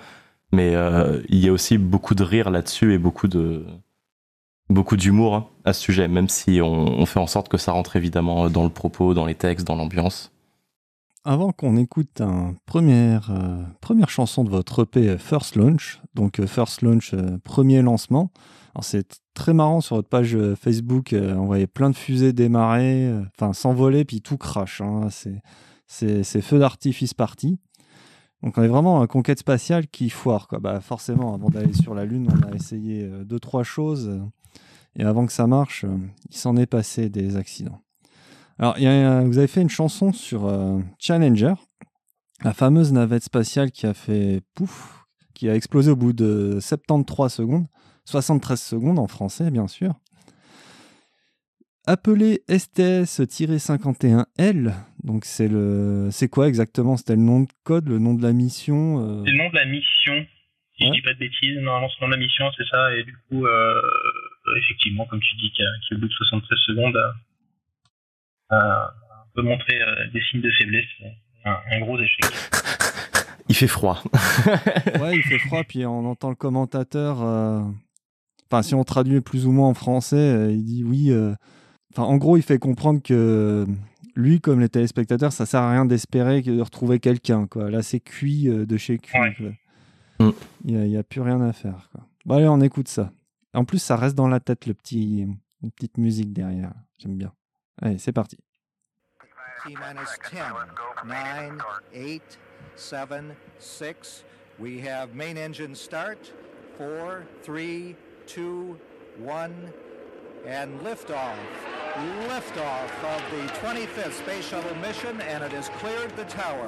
mais 0.52 0.74
euh, 0.74 1.20
il 1.28 1.38
y 1.38 1.48
a 1.48 1.52
aussi 1.52 1.78
beaucoup 1.78 2.14
de 2.14 2.22
rire 2.22 2.50
là-dessus 2.50 2.94
et 2.94 2.98
beaucoup 2.98 3.28
de 3.28 3.64
beaucoup 4.68 4.96
d'humour 4.96 5.34
hein, 5.34 5.46
à 5.64 5.72
ce 5.72 5.80
sujet 5.80 6.08
même 6.08 6.28
si 6.28 6.60
on, 6.62 7.04
fait 7.06 7.18
en 7.18 7.26
sorte 7.26 7.48
que 7.48 7.58
ça 7.58 7.72
rentre 7.72 7.96
évidemment 7.96 8.48
dans 8.48 8.62
le 8.62 8.70
propos 8.70 9.14
dans 9.14 9.26
les 9.26 9.34
textes 9.34 9.66
dans 9.66 9.74
l'ambiance 9.74 10.32
avant 11.24 11.52
qu'on 11.52 11.76
écoute 11.76 12.22
un 12.22 12.54
première, 12.64 13.30
première 13.82 14.08
chanson 14.08 14.42
de 14.42 14.48
votre 14.48 14.84
EP 14.84 15.18
First 15.18 15.54
Launch, 15.54 16.00
donc 16.14 16.42
First 16.46 16.80
Launch, 16.80 17.14
premier 17.44 17.82
lancement, 17.82 18.32
c'est 18.82 19.20
très 19.34 19.52
marrant 19.52 19.80
sur 19.80 19.96
votre 19.96 20.08
page 20.08 20.34
euh, 20.34 20.54
Facebook, 20.54 21.12
euh, 21.12 21.34
on 21.34 21.46
voyait 21.46 21.66
plein 21.66 21.90
de 21.90 21.96
fusées 21.96 22.32
démarrer, 22.32 23.06
euh, 23.06 23.22
enfin 23.34 23.52
s'envoler, 23.52 24.04
puis 24.04 24.20
tout 24.20 24.36
crache. 24.36 24.80
Hein. 24.80 25.08
C'est 25.86 26.42
feu 26.42 26.58
d'artifice 26.58 27.14
parti. 27.14 27.58
Donc 28.42 28.56
on 28.56 28.62
est 28.62 28.68
vraiment 28.68 28.98
en 28.98 29.06
conquête 29.06 29.38
spatiale 29.38 29.86
qui 29.86 30.10
foire. 30.10 30.48
Quoi. 30.48 30.58
Bah, 30.58 30.80
forcément, 30.80 31.34
avant 31.34 31.50
d'aller 31.50 31.72
sur 31.72 31.94
la 31.94 32.04
Lune, 32.04 32.28
on 32.30 32.50
a 32.50 32.54
essayé 32.54 33.08
deux, 33.24 33.38
trois 33.38 33.64
choses. 33.64 34.20
Et 34.96 35.04
avant 35.04 35.26
que 35.26 35.32
ça 35.32 35.46
marche, 35.46 35.84
il 36.30 36.36
s'en 36.36 36.56
est 36.56 36.66
passé 36.66 37.08
des 37.08 37.36
accidents. 37.36 37.80
Alors, 38.58 38.74
vous 38.76 39.38
avez 39.38 39.46
fait 39.46 39.62
une 39.62 39.70
chanson 39.70 40.12
sur 40.12 40.52
Challenger, 40.98 41.54
la 42.42 42.52
fameuse 42.52 42.92
navette 42.92 43.24
spatiale 43.24 43.70
qui 43.70 43.86
a 43.86 43.94
fait 43.94 44.42
pouf, 44.54 45.04
qui 45.34 45.48
a 45.48 45.54
explosé 45.54 45.90
au 45.90 45.96
bout 45.96 46.12
de 46.12 46.58
73 46.60 47.32
secondes. 47.32 47.66
73 48.06 48.60
secondes 48.60 48.98
en 48.98 49.06
français, 49.06 49.50
bien 49.50 49.68
sûr. 49.68 49.94
Appelé 51.90 52.42
STS-51L, 52.48 54.72
donc 55.02 55.24
c'est 55.24 55.48
le, 55.48 56.10
c'est 56.12 56.28
quoi 56.28 56.46
exactement? 56.46 56.96
C'était 56.96 57.16
le 57.16 57.22
nom 57.22 57.40
de 57.40 57.48
code, 57.64 57.88
le 57.88 57.98
nom 57.98 58.14
de 58.14 58.22
la 58.22 58.32
mission 58.32 59.00
euh? 59.00 59.24
C'est 59.24 59.32
le 59.32 59.38
nom 59.38 59.50
de 59.50 59.56
la 59.56 59.64
mission. 59.64 60.24
Si 60.78 60.86
je 60.86 60.92
dis 60.92 61.02
pas 61.02 61.14
de 61.14 61.18
bêtises, 61.18 61.58
normalement 61.58 61.88
c'est 61.88 61.96
le 62.00 62.06
nom 62.06 62.10
de 62.10 62.14
la 62.14 62.22
mission, 62.22 62.48
c'est 62.56 62.68
ça. 62.70 62.96
Et 62.96 63.02
du 63.02 63.16
coup, 63.28 63.44
euh, 63.44 63.82
effectivement, 64.56 65.04
comme 65.06 65.18
tu 65.18 65.34
dis, 65.38 65.50
qui, 65.50 65.64
au 65.94 65.98
bout 65.98 66.06
de 66.06 66.12
73 66.12 66.58
secondes, 66.60 66.96
euh, 68.52 68.58
peut 69.34 69.42
montrer 69.42 69.80
des 70.12 70.20
signes 70.30 70.42
de 70.42 70.50
faiblesse. 70.52 70.86
un 71.44 71.80
gros 71.80 71.98
échec. 71.98 72.24
il 73.48 73.56
fait 73.56 73.66
froid. 73.66 74.00
ouais, 75.00 75.16
il 75.16 75.24
fait 75.24 75.40
froid, 75.40 75.64
puis 75.64 75.84
on 75.86 76.08
entend 76.08 76.30
le 76.30 76.36
commentateur 76.36 77.16
Enfin, 78.50 78.62
si 78.62 78.74
on 78.74 78.82
traduit 78.82 79.20
plus 79.20 79.46
ou 79.46 79.52
moins 79.52 79.68
en 79.68 79.74
français, 79.74 80.16
euh, 80.16 80.50
il 80.50 80.64
dit 80.64 80.84
oui. 80.84 81.10
Euh, 81.10 81.34
enfin, 81.92 82.02
en 82.02 82.16
gros, 82.16 82.36
il 82.36 82.42
fait 82.42 82.58
comprendre 82.58 83.02
que 83.02 83.66
lui, 84.16 84.40
comme 84.40 84.60
les 84.60 84.68
téléspectateurs, 84.68 85.32
ça 85.32 85.46
sert 85.46 85.60
à 85.60 85.70
rien 85.70 85.84
d'espérer 85.84 86.42
de 86.42 86.60
retrouver 86.60 87.00
quelqu'un. 87.00 87.46
Quoi. 87.46 87.70
Là, 87.70 87.82
c'est 87.82 88.00
cuit 88.00 88.48
euh, 88.48 88.66
de 88.66 88.76
chez 88.76 88.98
cuit. 88.98 89.18
Mm. 90.18 90.30
Il 90.64 90.76
n'y 90.76 90.96
a, 90.96 91.02
plus 91.02 91.20
rien 91.20 91.40
à 91.40 91.52
faire. 91.52 91.88
Quoi. 91.92 92.06
Bon, 92.26 92.36
allez, 92.36 92.48
on 92.48 92.60
écoute 92.60 92.88
ça. 92.88 93.12
En 93.54 93.64
plus, 93.64 93.78
ça 93.78 93.96
reste 93.96 94.14
dans 94.14 94.28
la 94.28 94.40
tête, 94.40 94.66
le 94.66 94.74
petit, 94.74 95.26
une 95.62 95.70
petite 95.70 95.98
musique 95.98 96.32
derrière. 96.32 96.72
J'aime 96.98 97.16
bien. 97.16 97.32
Allez, 97.80 97.98
c'est 97.98 98.12
parti. 98.12 98.38
10, 99.66 99.74
9, 101.06 101.14
8, 101.94 102.22
7, 102.76 102.98
6. 103.58 104.24
We 104.58 104.86
have 104.86 105.14
main 105.14 105.36
engine 105.36 105.74
start. 105.74 106.32
4, 106.78 107.24
3, 107.42 107.96
two, 108.26 108.78
one, 109.18 109.72
and 110.46 110.80
liftoff. 110.80 111.36
Liftoff 112.00 112.90
of 113.04 113.22
the 113.30 113.46
25th 113.58 114.12
Space 114.12 114.48
Shuttle 114.48 114.74
mission, 114.76 115.20
and 115.20 115.44
it 115.44 115.52
has 115.52 115.68
cleared 115.68 116.16
the 116.16 116.24
tower. 116.24 116.66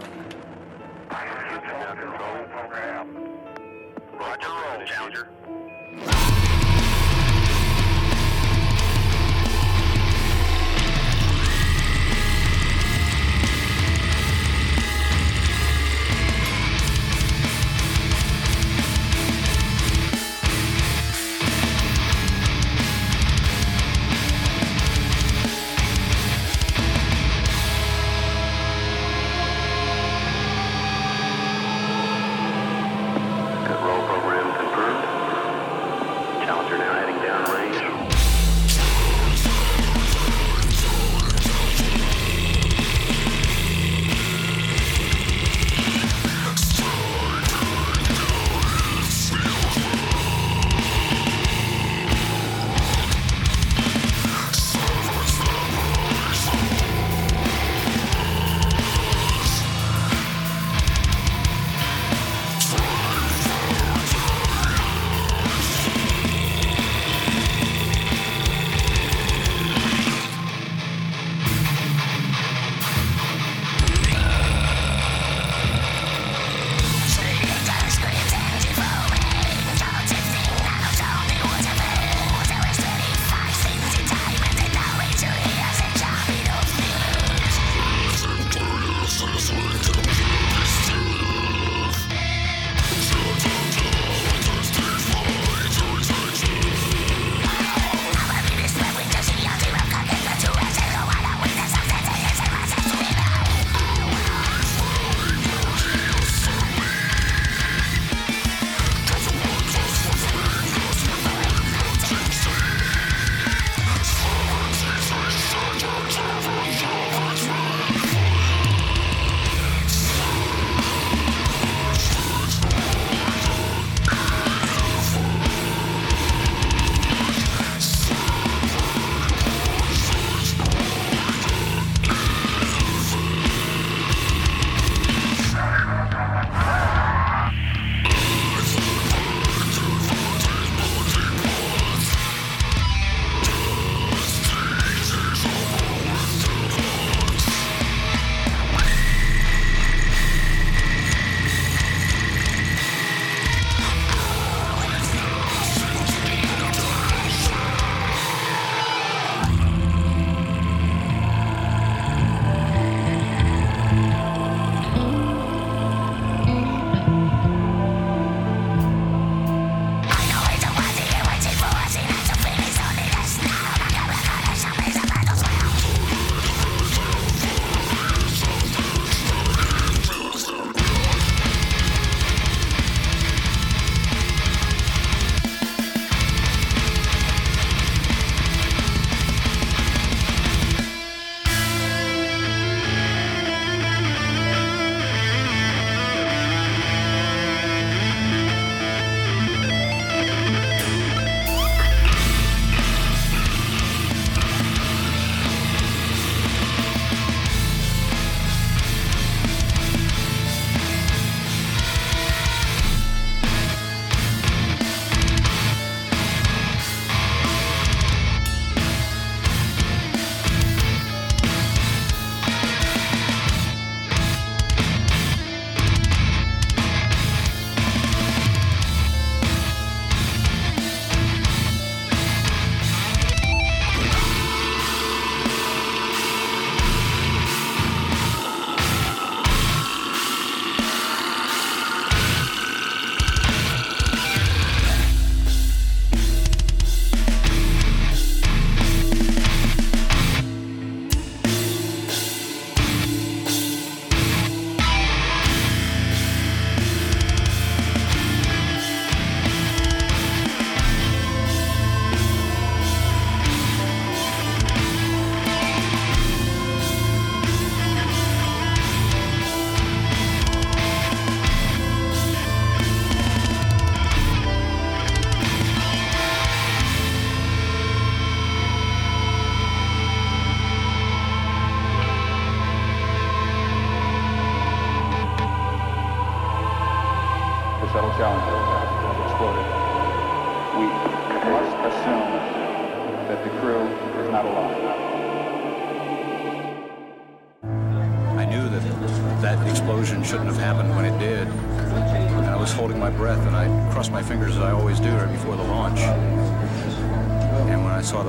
Roger, 4.18 4.48
roll, 4.48 4.86
Challenger. 4.86 5.28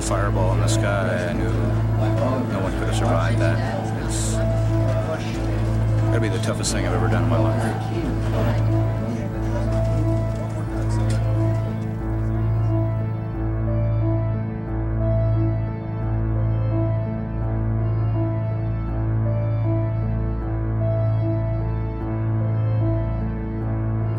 Fireball 0.03 0.53
in 0.53 0.59
the 0.59 0.67
sky, 0.67 1.29
I 1.29 1.33
knew 1.33 1.43
no 1.43 2.59
one 2.59 2.71
could 2.77 2.89
have 2.89 2.95
survived 2.95 3.39
that. 3.39 3.57
It's 4.03 4.33
gotta 6.07 6.19
be 6.19 6.27
the 6.27 6.39
toughest 6.39 6.73
thing 6.73 6.85
I've 6.85 6.93
ever 6.93 7.07
done 7.07 7.23
in 7.23 7.29
my 7.29 7.39
life. 7.39 7.63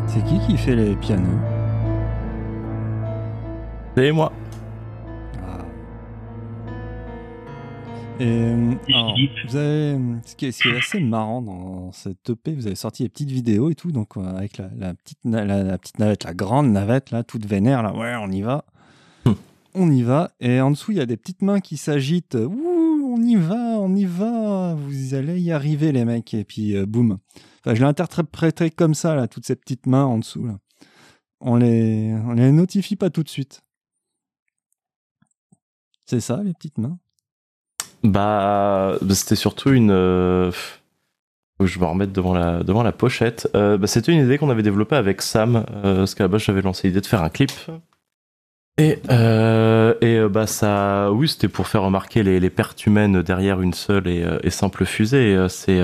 C'est 0.07 0.23
qui 0.23 0.39
qui 0.39 0.57
fait 0.57 0.75
les 0.75 0.95
pianos 0.95 1.27
C'est 3.95 4.11
moi. 4.11 4.31
Et 8.17 8.23
euh, 8.27 8.73
alors, 8.87 9.15
vous 9.47 9.55
avez, 9.57 9.97
ce, 10.25 10.35
qui 10.37 10.45
est, 10.45 10.51
ce 10.53 10.61
qui 10.63 10.69
est 10.69 10.77
assez 10.77 11.01
marrant 11.01 11.41
dans 11.41 11.91
cette 11.91 12.29
EP, 12.29 12.53
vous 12.53 12.65
avez 12.65 12.75
sorti 12.75 13.03
des 13.03 13.09
petites 13.09 13.31
vidéos 13.31 13.69
et 13.69 13.75
tout, 13.75 13.91
donc 13.91 14.15
euh, 14.15 14.21
avec 14.37 14.57
la, 14.57 14.69
la 14.77 14.93
petite, 14.93 15.19
na- 15.25 15.43
la, 15.43 15.63
la 15.63 15.77
petite 15.77 15.99
navette, 15.99 16.23
la 16.23 16.33
grande 16.33 16.71
navette, 16.71 17.11
là, 17.11 17.23
toute 17.23 17.45
vénère, 17.45 17.83
là, 17.83 17.93
ouais, 17.93 18.15
on 18.15 18.31
y 18.31 18.41
va. 18.41 18.63
Hmm. 19.25 19.33
On 19.73 19.91
y 19.91 20.01
va. 20.01 20.31
Et 20.39 20.61
en 20.61 20.71
dessous, 20.71 20.91
il 20.91 20.97
y 20.97 21.01
a 21.01 21.05
des 21.05 21.17
petites 21.17 21.41
mains 21.41 21.59
qui 21.59 21.75
s'agitent. 21.75 22.35
Ouh, 22.35 23.15
on 23.17 23.21
y 23.21 23.35
va, 23.35 23.55
on 23.79 23.93
y 23.93 24.05
va. 24.05 24.75
Vous 24.75 25.13
allez 25.13 25.41
y 25.41 25.51
arriver, 25.51 25.91
les 25.91 26.05
mecs. 26.05 26.33
Et 26.33 26.45
puis, 26.45 26.77
euh, 26.77 26.85
boum. 26.85 27.17
Enfin, 27.65 27.75
je 27.75 27.81
l'ai 27.81 27.87
interprété 27.87 28.69
comme 28.69 28.93
ça, 28.93 29.15
là, 29.15 29.27
toutes 29.27 29.45
ces 29.45 29.57
petites 29.57 29.87
mains 29.87 30.05
en 30.05 30.19
dessous, 30.19 30.45
là. 30.45 30.57
On 31.41 31.57
les, 31.57 32.15
on 32.25 32.31
les 32.31 32.51
notifie 32.53 32.95
pas 32.95 33.09
tout 33.09 33.23
de 33.23 33.29
suite. 33.29 33.61
C'est 36.05 36.21
ça, 36.21 36.41
les 36.43 36.53
petites 36.53 36.77
mains 36.77 36.97
Bah, 38.05 38.97
c'était 39.09 39.35
surtout 39.35 39.71
une. 39.71 39.91
euh, 39.91 40.51
faut 41.57 41.65
je 41.65 41.79
me 41.79 41.85
remette 41.85 42.11
devant 42.11 42.33
la, 42.33 42.63
devant 42.63 42.83
la 42.83 42.91
pochette. 42.91 43.49
Euh, 43.55 43.77
bah, 43.77 43.87
c'était 43.87 44.11
une 44.11 44.23
idée 44.25 44.37
qu'on 44.37 44.49
avait 44.49 44.63
développée 44.63 44.95
avec 44.95 45.21
Sam, 45.21 45.65
euh, 45.83 45.97
parce 45.99 46.13
qu'à 46.15 46.25
la 46.25 46.27
base 46.27 46.41
j'avais 46.41 46.61
lancé 46.61 46.87
l'idée 46.87 47.01
de 47.01 47.05
faire 47.05 47.23
un 47.23 47.29
clip. 47.29 47.51
Et, 48.77 48.99
et 50.01 50.27
bah 50.29 50.47
ça, 50.47 51.09
oui, 51.13 51.29
c'était 51.29 51.47
pour 51.47 51.67
faire 51.67 51.83
remarquer 51.83 52.23
les, 52.23 52.41
les 52.41 52.49
pertes 52.49 52.85
humaines 52.85 53.21
derrière 53.21 53.61
une 53.61 53.73
seule 53.73 54.07
et, 54.07 54.49
simple 54.49 54.83
fusée. 54.85 55.47
C'est 55.47 55.81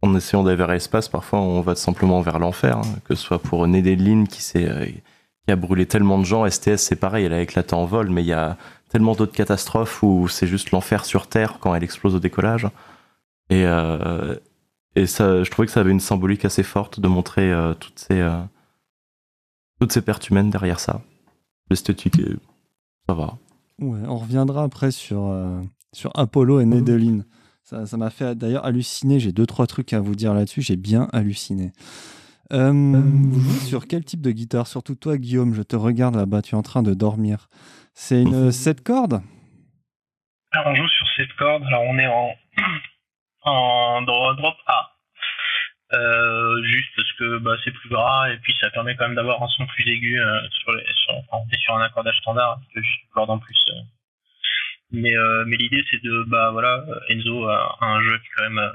en 0.00 0.14
essayant 0.14 0.44
d'aller 0.44 0.56
vers 0.56 0.68
l'espace, 0.68 1.08
parfois 1.08 1.40
on 1.40 1.60
va 1.62 1.74
simplement 1.74 2.20
vers 2.20 2.38
l'enfer, 2.38 2.78
hein, 2.78 2.98
que 3.04 3.16
ce 3.16 3.22
soit 3.24 3.40
pour 3.40 3.66
Nedeline 3.66 4.28
qui 4.28 4.40
s'est 4.42 5.02
qui 5.46 5.52
a 5.52 5.56
brûlé 5.56 5.86
tellement 5.86 6.18
de 6.18 6.24
gens. 6.24 6.48
STS 6.48 6.76
c'est 6.76 6.96
pareil, 6.96 7.24
elle 7.24 7.32
a 7.32 7.40
éclaté 7.40 7.74
en 7.74 7.86
vol, 7.86 8.08
mais 8.08 8.22
il 8.22 8.28
y 8.28 8.32
a 8.32 8.56
tellement 8.94 9.16
d'autres 9.16 9.32
catastrophes 9.34 10.04
où 10.04 10.28
c'est 10.28 10.46
juste 10.46 10.70
l'enfer 10.70 11.04
sur 11.04 11.26
Terre 11.26 11.58
quand 11.60 11.74
elle 11.74 11.82
explose 11.82 12.14
au 12.14 12.20
décollage. 12.20 12.68
Et, 13.50 13.66
euh, 13.66 14.36
et 14.94 15.06
ça, 15.08 15.42
je 15.42 15.50
trouvais 15.50 15.66
que 15.66 15.72
ça 15.72 15.80
avait 15.80 15.90
une 15.90 15.98
symbolique 15.98 16.44
assez 16.44 16.62
forte 16.62 17.00
de 17.00 17.08
montrer 17.08 17.52
euh, 17.52 17.74
toutes 17.74 17.98
ces 17.98 18.20
euh, 18.20 18.38
toutes 19.80 19.90
ces 19.92 20.00
pertes 20.00 20.30
humaines 20.30 20.48
derrière 20.50 20.78
ça. 20.78 21.02
L'esthétique, 21.70 22.20
est- 22.20 22.38
ça 23.08 23.14
va. 23.16 23.36
Ouais, 23.80 23.98
on 24.06 24.16
reviendra 24.16 24.62
après 24.62 24.92
sur, 24.92 25.36
sur 25.92 26.12
Apollo 26.14 26.60
et 26.60 26.64
Nedeline. 26.64 27.24
Ça 27.64 27.86
ça 27.86 27.96
m'a 27.96 28.10
fait 28.10 28.36
d'ailleurs 28.38 28.64
halluciner. 28.64 29.18
J'ai 29.18 29.32
deux, 29.32 29.46
trois 29.46 29.66
trucs 29.66 29.92
à 29.92 29.98
vous 30.00 30.14
dire 30.14 30.34
là-dessus. 30.34 30.62
J'ai 30.62 30.76
bien 30.76 31.08
halluciné. 31.12 31.72
Euh, 32.52 32.70
vous 32.72 33.40
jouez 33.40 33.60
sur 33.66 33.86
quel 33.88 34.04
type 34.04 34.20
de 34.20 34.30
guitare? 34.30 34.66
Surtout 34.66 34.94
toi, 34.94 35.16
Guillaume, 35.16 35.54
je 35.54 35.62
te 35.62 35.76
regarde 35.76 36.14
là-bas. 36.16 36.42
Tu 36.42 36.54
es 36.54 36.58
en 36.58 36.62
train 36.62 36.82
de 36.82 36.94
dormir. 36.94 37.48
C'est 37.94 38.22
une 38.22 38.52
7 38.52 38.82
cordes? 38.82 39.22
Alors, 40.52 40.68
on 40.68 40.74
joue 40.74 40.88
sur 40.88 41.06
cette 41.16 41.32
corde. 41.34 41.64
Alors, 41.64 41.82
on 41.82 41.98
est 41.98 42.06
en, 42.06 42.34
en 43.42 44.02
dro- 44.02 44.34
drop 44.34 44.56
A. 44.66 44.90
Euh, 45.92 46.62
juste 46.64 46.88
parce 46.96 47.12
que 47.12 47.38
bah, 47.38 47.52
c'est 47.62 47.70
plus 47.70 47.88
gras 47.88 48.28
et 48.32 48.38
puis 48.38 48.52
ça 48.60 48.68
permet 48.70 48.96
quand 48.96 49.06
même 49.06 49.14
d'avoir 49.14 49.40
un 49.42 49.48
son 49.48 49.64
plus 49.66 49.86
aigu 49.86 50.18
euh, 50.20 50.40
sur 50.50 50.72
les, 50.72 50.82
sur, 51.04 51.14
enfin, 51.14 51.44
on 51.46 51.48
est 51.54 51.58
sur 51.60 51.76
un 51.76 51.82
accordage 51.82 52.16
standard, 52.18 52.58
juste 52.74 53.02
une 53.04 53.10
corde 53.12 53.30
en 53.30 53.38
plus. 53.38 53.56
euh. 53.70 53.80
Mais, 54.90 55.14
euh, 55.14 55.44
mais 55.46 55.56
l'idée 55.56 55.84
c'est 55.90 56.02
de, 56.02 56.24
bah 56.26 56.50
voilà, 56.50 56.82
euh, 56.88 56.98
Enzo 57.10 57.46
a 57.48 57.76
un 57.80 58.02
jeu 58.02 58.18
qui 58.18 58.24
est 58.26 58.30
quand 58.36 58.42
même, 58.44 58.58
euh, 58.58 58.70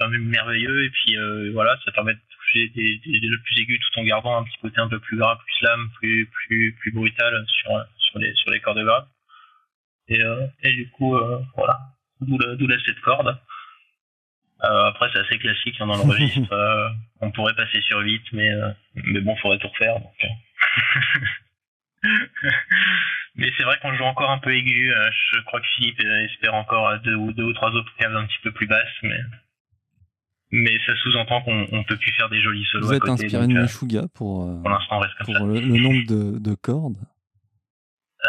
quand 0.00 0.08
même 0.08 0.24
merveilleux 0.24 0.84
et 0.84 0.90
puis 0.90 1.16
euh, 1.16 1.50
voilà, 1.52 1.76
ça 1.84 1.92
permet 1.92 2.14
de 2.14 2.20
toucher 2.44 2.68
des, 2.68 2.98
des, 2.98 3.20
des 3.20 3.28
jeux 3.28 3.40
plus 3.44 3.60
aigus 3.60 3.80
tout 3.80 4.00
en 4.00 4.04
gardant 4.04 4.36
un 4.36 4.44
petit 4.44 4.58
côté 4.60 4.80
un 4.80 4.88
peu 4.88 5.00
plus 5.00 5.16
gras, 5.16 5.36
plus 5.36 5.54
slam, 5.58 5.90
plus, 6.00 6.26
plus, 6.26 6.72
plus 6.80 6.92
brutal 6.92 7.44
sur, 7.48 7.70
sur, 7.98 8.18
les, 8.18 8.34
sur 8.34 8.50
les 8.50 8.60
cordes 8.60 8.82
graves. 8.84 9.06
Et, 10.08 10.22
euh, 10.22 10.46
et 10.62 10.72
du 10.72 10.90
coup, 10.90 11.16
euh, 11.16 11.40
voilà, 11.56 11.78
d'où 12.20 12.38
la, 12.38 12.56
d'où 12.56 12.66
la 12.66 12.78
7 12.78 13.00
cordes. 13.00 13.38
Euh, 14.62 14.84
après, 14.86 15.10
c'est 15.12 15.20
assez 15.20 15.38
classique 15.38 15.76
hein, 15.80 15.86
dans 15.86 15.96
le 15.96 16.10
registre. 16.10 16.94
on 17.20 17.30
pourrait 17.30 17.54
passer 17.54 17.80
sur 17.82 18.00
8, 18.00 18.22
mais, 18.32 18.50
mais 18.94 19.20
bon, 19.20 19.36
faudrait 19.36 19.58
tout 19.58 19.68
refaire. 19.68 20.00
Donc, 20.00 20.14
mais 23.34 23.50
c'est 23.56 23.64
vrai 23.64 23.78
qu'on 23.80 23.94
joue 23.94 24.04
encore 24.04 24.30
un 24.30 24.38
peu 24.38 24.54
aigu. 24.54 24.92
je 25.32 25.40
crois 25.40 25.60
que 25.60 25.66
Philippe 25.76 26.00
espère 26.00 26.54
encore 26.54 26.98
deux 27.00 27.14
ou, 27.14 27.32
deux 27.32 27.44
ou 27.44 27.52
trois 27.52 27.70
autres 27.70 27.94
caves 27.96 28.16
un 28.16 28.26
petit 28.26 28.38
peu 28.42 28.52
plus 28.52 28.66
basses, 28.66 29.02
mais, 29.02 29.20
mais 30.54 30.78
ça 30.86 30.94
sous-entend 31.02 31.42
qu'on 31.42 31.66
on 31.72 31.82
peut 31.84 31.96
plus 31.96 32.12
faire 32.12 32.28
des 32.30 32.40
jolis 32.40 32.64
solos 32.70 32.86
Vous 32.86 32.92
à 32.92 32.96
êtes 32.96 33.02
côté. 33.02 33.24
inspiré 33.24 33.46
de 33.48 33.52
euh, 33.56 33.62
Meshuggah 33.62 34.06
pour, 34.14 34.44
euh, 34.44 34.54
pour 34.62 34.70
l'instant, 34.70 34.96
on 34.96 35.00
reste 35.00 35.14
comme 35.16 35.26
pour 35.26 35.34
ça. 35.36 35.44
le, 35.44 35.54
le 35.60 35.78
nombre 35.82 36.06
de, 36.06 36.38
de 36.38 36.54
cordes? 36.54 36.96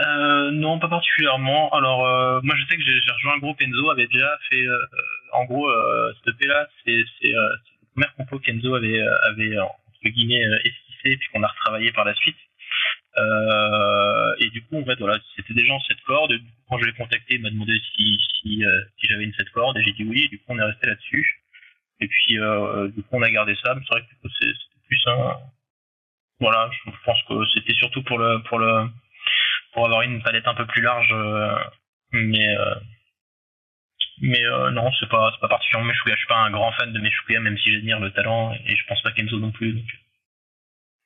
Euh, 0.05 0.51
non, 0.51 0.77
pas 0.79 0.89
particulièrement. 0.89 1.69
Alors, 1.73 2.05
euh, 2.05 2.41
moi, 2.43 2.53
je 2.57 2.65
sais 2.65 2.75
que 2.75 2.83
j'ai 2.83 2.99
j'ai 3.01 3.11
rejoint 3.11 3.35
le 3.35 3.41
groupe 3.41 3.61
Enzo 3.61 3.89
avait 3.89 4.07
déjà 4.07 4.37
fait, 4.49 4.61
euh, 4.67 4.77
en 5.33 5.45
gros, 5.45 5.69
cette 6.25 6.35
EP 6.35 6.47
là, 6.47 6.67
c'est 6.83 7.03
c'est 7.21 7.27
c'est 7.27 7.31
la 7.31 7.49
première 7.93 8.15
compo 8.15 8.39
qu'Enzo 8.39 8.75
avait 8.75 8.99
avait 9.29 9.57
entre 9.59 10.09
guillemets 10.09 10.43
esquissé 10.65 11.15
puis 11.17 11.27
qu'on 11.31 11.43
a 11.43 11.47
retravaillé 11.47 11.91
par 11.93 12.03
la 12.05 12.13
suite. 12.15 12.35
Et 14.39 14.49
du 14.49 14.61
coup, 14.63 14.81
en 14.81 14.85
fait, 14.85 14.99
voilà, 14.99 15.17
c'était 15.37 15.53
déjà 15.53 15.73
en 15.73 15.79
cette 15.87 16.01
corde. 16.01 16.33
Quand 16.69 16.77
je 16.79 16.85
l'ai 16.85 16.93
contacté, 16.93 17.35
il 17.35 17.41
m'a 17.41 17.49
demandé 17.51 17.79
si 17.95 18.17
si, 18.41 18.63
si 18.99 19.07
j'avais 19.07 19.23
une 19.23 19.33
cette 19.37 19.51
corde 19.51 19.77
et 19.77 19.83
j'ai 19.83 19.93
dit 19.93 20.03
oui. 20.03 20.23
Et 20.25 20.27
du 20.27 20.39
coup, 20.39 20.45
on 20.49 20.59
est 20.59 20.63
resté 20.63 20.87
là-dessus. 20.87 21.41
Et 21.99 22.07
puis, 22.07 22.39
euh, 22.39 22.89
du 22.89 23.01
coup, 23.03 23.09
on 23.13 23.21
a 23.21 23.29
gardé 23.29 23.55
ça. 23.63 23.73
Mais 23.75 23.81
c'est 23.87 23.93
vrai 23.97 24.01
que 24.01 24.29
c'était 24.39 24.53
plus 24.87 25.03
un, 25.07 25.37
voilà, 26.39 26.69
je 26.85 26.91
pense 27.05 27.23
que 27.27 27.45
c'était 27.53 27.73
surtout 27.75 28.03
pour 28.03 28.17
le 28.17 28.43
pour 28.43 28.59
le 28.59 28.89
pour 29.73 29.85
avoir 29.85 30.01
une 30.01 30.21
palette 30.21 30.47
un 30.47 30.55
peu 30.55 30.65
plus 30.65 30.81
large. 30.81 31.09
euh, 31.13 31.57
mais 32.11 32.55
euh, 32.57 32.75
mais 34.21 34.43
euh, 34.45 34.71
non, 34.71 34.89
c'est 34.99 35.09
pas, 35.09 35.29
c'est 35.33 35.41
pas 35.41 35.49
particulièrement 35.49 35.87
Meshuggah. 35.89 36.13
Je 36.13 36.19
suis 36.19 36.27
pas 36.27 36.37
un 36.37 36.51
grand 36.51 36.71
fan 36.73 36.93
de 36.93 36.99
Meshuggah, 36.99 37.39
même 37.41 37.57
si 37.57 37.73
j'admire 37.73 37.99
le 37.99 38.11
talent, 38.11 38.53
et 38.53 38.75
je 38.75 38.87
pense 38.87 39.01
pas 39.01 39.11
qu'Enzo 39.11 39.39
non 39.39 39.51
plus. 39.51 39.73
Donc, 39.73 39.89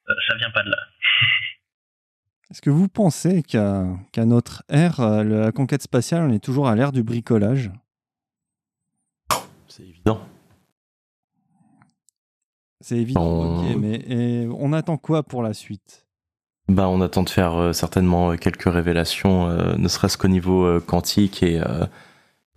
euh, 0.10 0.14
ça 0.28 0.36
vient 0.36 0.52
pas 0.52 0.64
de 0.64 0.70
là. 0.70 0.78
Est-ce 2.52 2.62
que 2.62 2.70
vous 2.70 2.88
pensez 2.88 3.44
qu'à 3.44 3.84
qu'à 4.12 4.26
notre 4.26 4.64
ère, 4.70 5.00
euh, 5.00 5.24
la 5.24 5.52
conquête 5.52 5.84
spatiale, 5.84 6.24
on 6.24 6.34
est 6.34 6.44
toujours 6.44 6.68
à 6.68 6.76
l'ère 6.76 6.92
du 6.92 7.04
bricolage? 7.04 7.72
C'est 9.68 9.84
évident. 9.84 10.20
C'est 12.82 12.98
évident, 12.98 13.22
On- 13.24 13.66
ok, 13.72 13.76
mais 13.78 14.48
on 14.58 14.72
attend 14.74 14.98
quoi 14.98 15.24
pour 15.24 15.44
la 15.44 15.54
suite? 15.54 16.06
Bah, 16.70 16.88
on 16.88 17.02
attend 17.02 17.24
de 17.24 17.30
faire 17.30 17.56
euh, 17.56 17.74
certainement 17.74 18.32
euh, 18.32 18.36
quelques 18.36 18.72
révélations, 18.72 19.48
euh, 19.48 19.76
ne 19.78 19.88
serait-ce 19.88 20.18
qu'au 20.18 20.28
niveau 20.28 20.64
euh, 20.66 20.80
quantique 20.80 21.42
et 21.44 21.60
euh, 21.60 21.86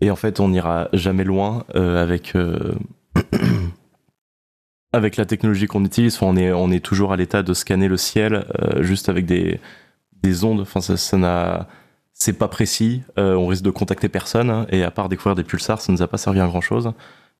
et 0.03 0.11
en 0.11 0.17
fait 0.17 0.39
on 0.39 0.49
n'ira 0.51 0.89
jamais 0.93 1.25
loin 1.25 1.65
euh, 1.75 2.03
avec 2.03 2.37
euh, 2.37 2.75
avec 4.93 5.17
la 5.17 5.25
technologie 5.25 5.67
qu'on 5.67 5.85
utilise. 5.85 6.17
Enfin, 6.17 6.27
on 6.27 6.37
est 6.37 6.53
on 6.53 6.71
est 6.71 6.85
toujours 6.85 7.13
à 7.13 7.17
l'état 7.17 7.43
de 7.43 7.55
scanner 7.55 7.89
le 7.89 7.97
ciel 7.97 8.47
euh, 8.61 8.83
juste 8.83 9.09
avec 9.09 9.27
des 9.27 9.61
des 10.23 10.45
ondes. 10.45 10.61
Enfin 10.61 10.81
ça 10.81 10.97
ça 10.97 11.17
n'a 11.17 11.67
c'est 12.13 12.35
pas 12.35 12.49
précis. 12.49 13.03
Euh, 13.19 13.35
on 13.35 13.47
risque 13.47 13.65
de 13.65 13.71
contacter 13.71 14.09
personne 14.09 14.51
hein, 14.51 14.67
et 14.69 14.83
à 14.85 14.91
part 14.91 15.09
découvrir 15.09 15.35
des 15.35 15.45
pulsars, 15.45 15.81
ça 15.81 15.93
nous 15.93 16.03
a 16.03 16.07
pas 16.07 16.19
servi 16.19 16.41
à 16.41 16.47
grand 16.47 16.61
chose. 16.61 16.93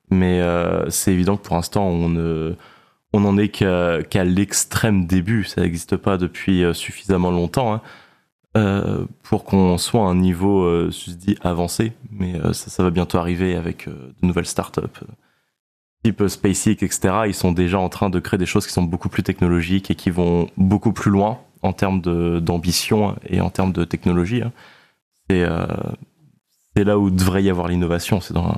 Mais 0.09 0.41
euh, 0.41 0.89
c'est 0.89 1.13
évident 1.13 1.37
que 1.37 1.43
pour 1.43 1.55
l'instant 1.55 1.85
on 1.85 2.09
ne 2.09 2.55
on 3.13 3.21
n'en 3.21 3.37
est 3.37 3.49
qu'à 3.49 4.23
l'extrême 4.23 5.05
début, 5.05 5.43
ça 5.43 5.61
n'existe 5.61 5.97
pas 5.97 6.17
depuis 6.17 6.63
euh, 6.63 6.73
suffisamment 6.73 7.31
longtemps 7.31 7.73
hein, 7.73 7.81
euh, 8.57 9.05
pour 9.23 9.43
qu'on 9.45 9.77
soit 9.77 10.01
à 10.01 10.05
un 10.05 10.15
niveau, 10.15 10.63
euh, 10.63 10.91
je 10.91 11.11
dis, 11.11 11.37
avancé, 11.41 11.93
mais 12.11 12.35
euh, 12.35 12.53
ça, 12.53 12.83
va 12.83 12.89
bientôt 12.89 13.17
arriver 13.19 13.55
avec 13.55 13.87
euh, 13.87 14.13
de 14.21 14.27
nouvelles 14.27 14.45
startups. 14.47 14.81
euh, 14.81 15.07
Type 16.03 16.21
euh, 16.21 16.27
SpaceX, 16.27 16.83
etc. 16.83 16.99
Ils 17.27 17.33
sont 17.33 17.51
déjà 17.51 17.79
en 17.79 17.89
train 17.89 18.09
de 18.09 18.19
créer 18.19 18.37
des 18.37 18.45
choses 18.45 18.67
qui 18.67 18.73
sont 18.73 18.83
beaucoup 18.83 19.09
plus 19.09 19.23
technologiques 19.23 19.89
et 19.91 19.95
qui 19.95 20.09
vont 20.09 20.49
beaucoup 20.57 20.91
plus 20.91 21.11
loin 21.11 21.39
en 21.61 21.71
termes 21.73 22.01
d'ambition 22.41 23.15
et 23.27 23.39
en 23.41 23.49
termes 23.49 23.71
de 23.71 23.85
technologie. 23.85 24.41
hein. 24.41 24.51
C'est 25.29 25.43
euh, 25.43 25.65
là 26.75 26.99
où 26.99 27.09
devrait 27.09 27.43
y 27.43 27.49
avoir 27.49 27.67
l'innovation, 27.69 28.19
c'est 28.19 28.33
dans 28.33 28.57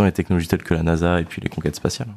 les 0.00 0.12
technologies 0.12 0.48
telles 0.48 0.62
que 0.62 0.72
la 0.74 0.82
NASA 0.82 1.20
et 1.20 1.24
puis 1.24 1.42
les 1.42 1.48
conquêtes 1.50 1.76
spatiales. 1.76 2.08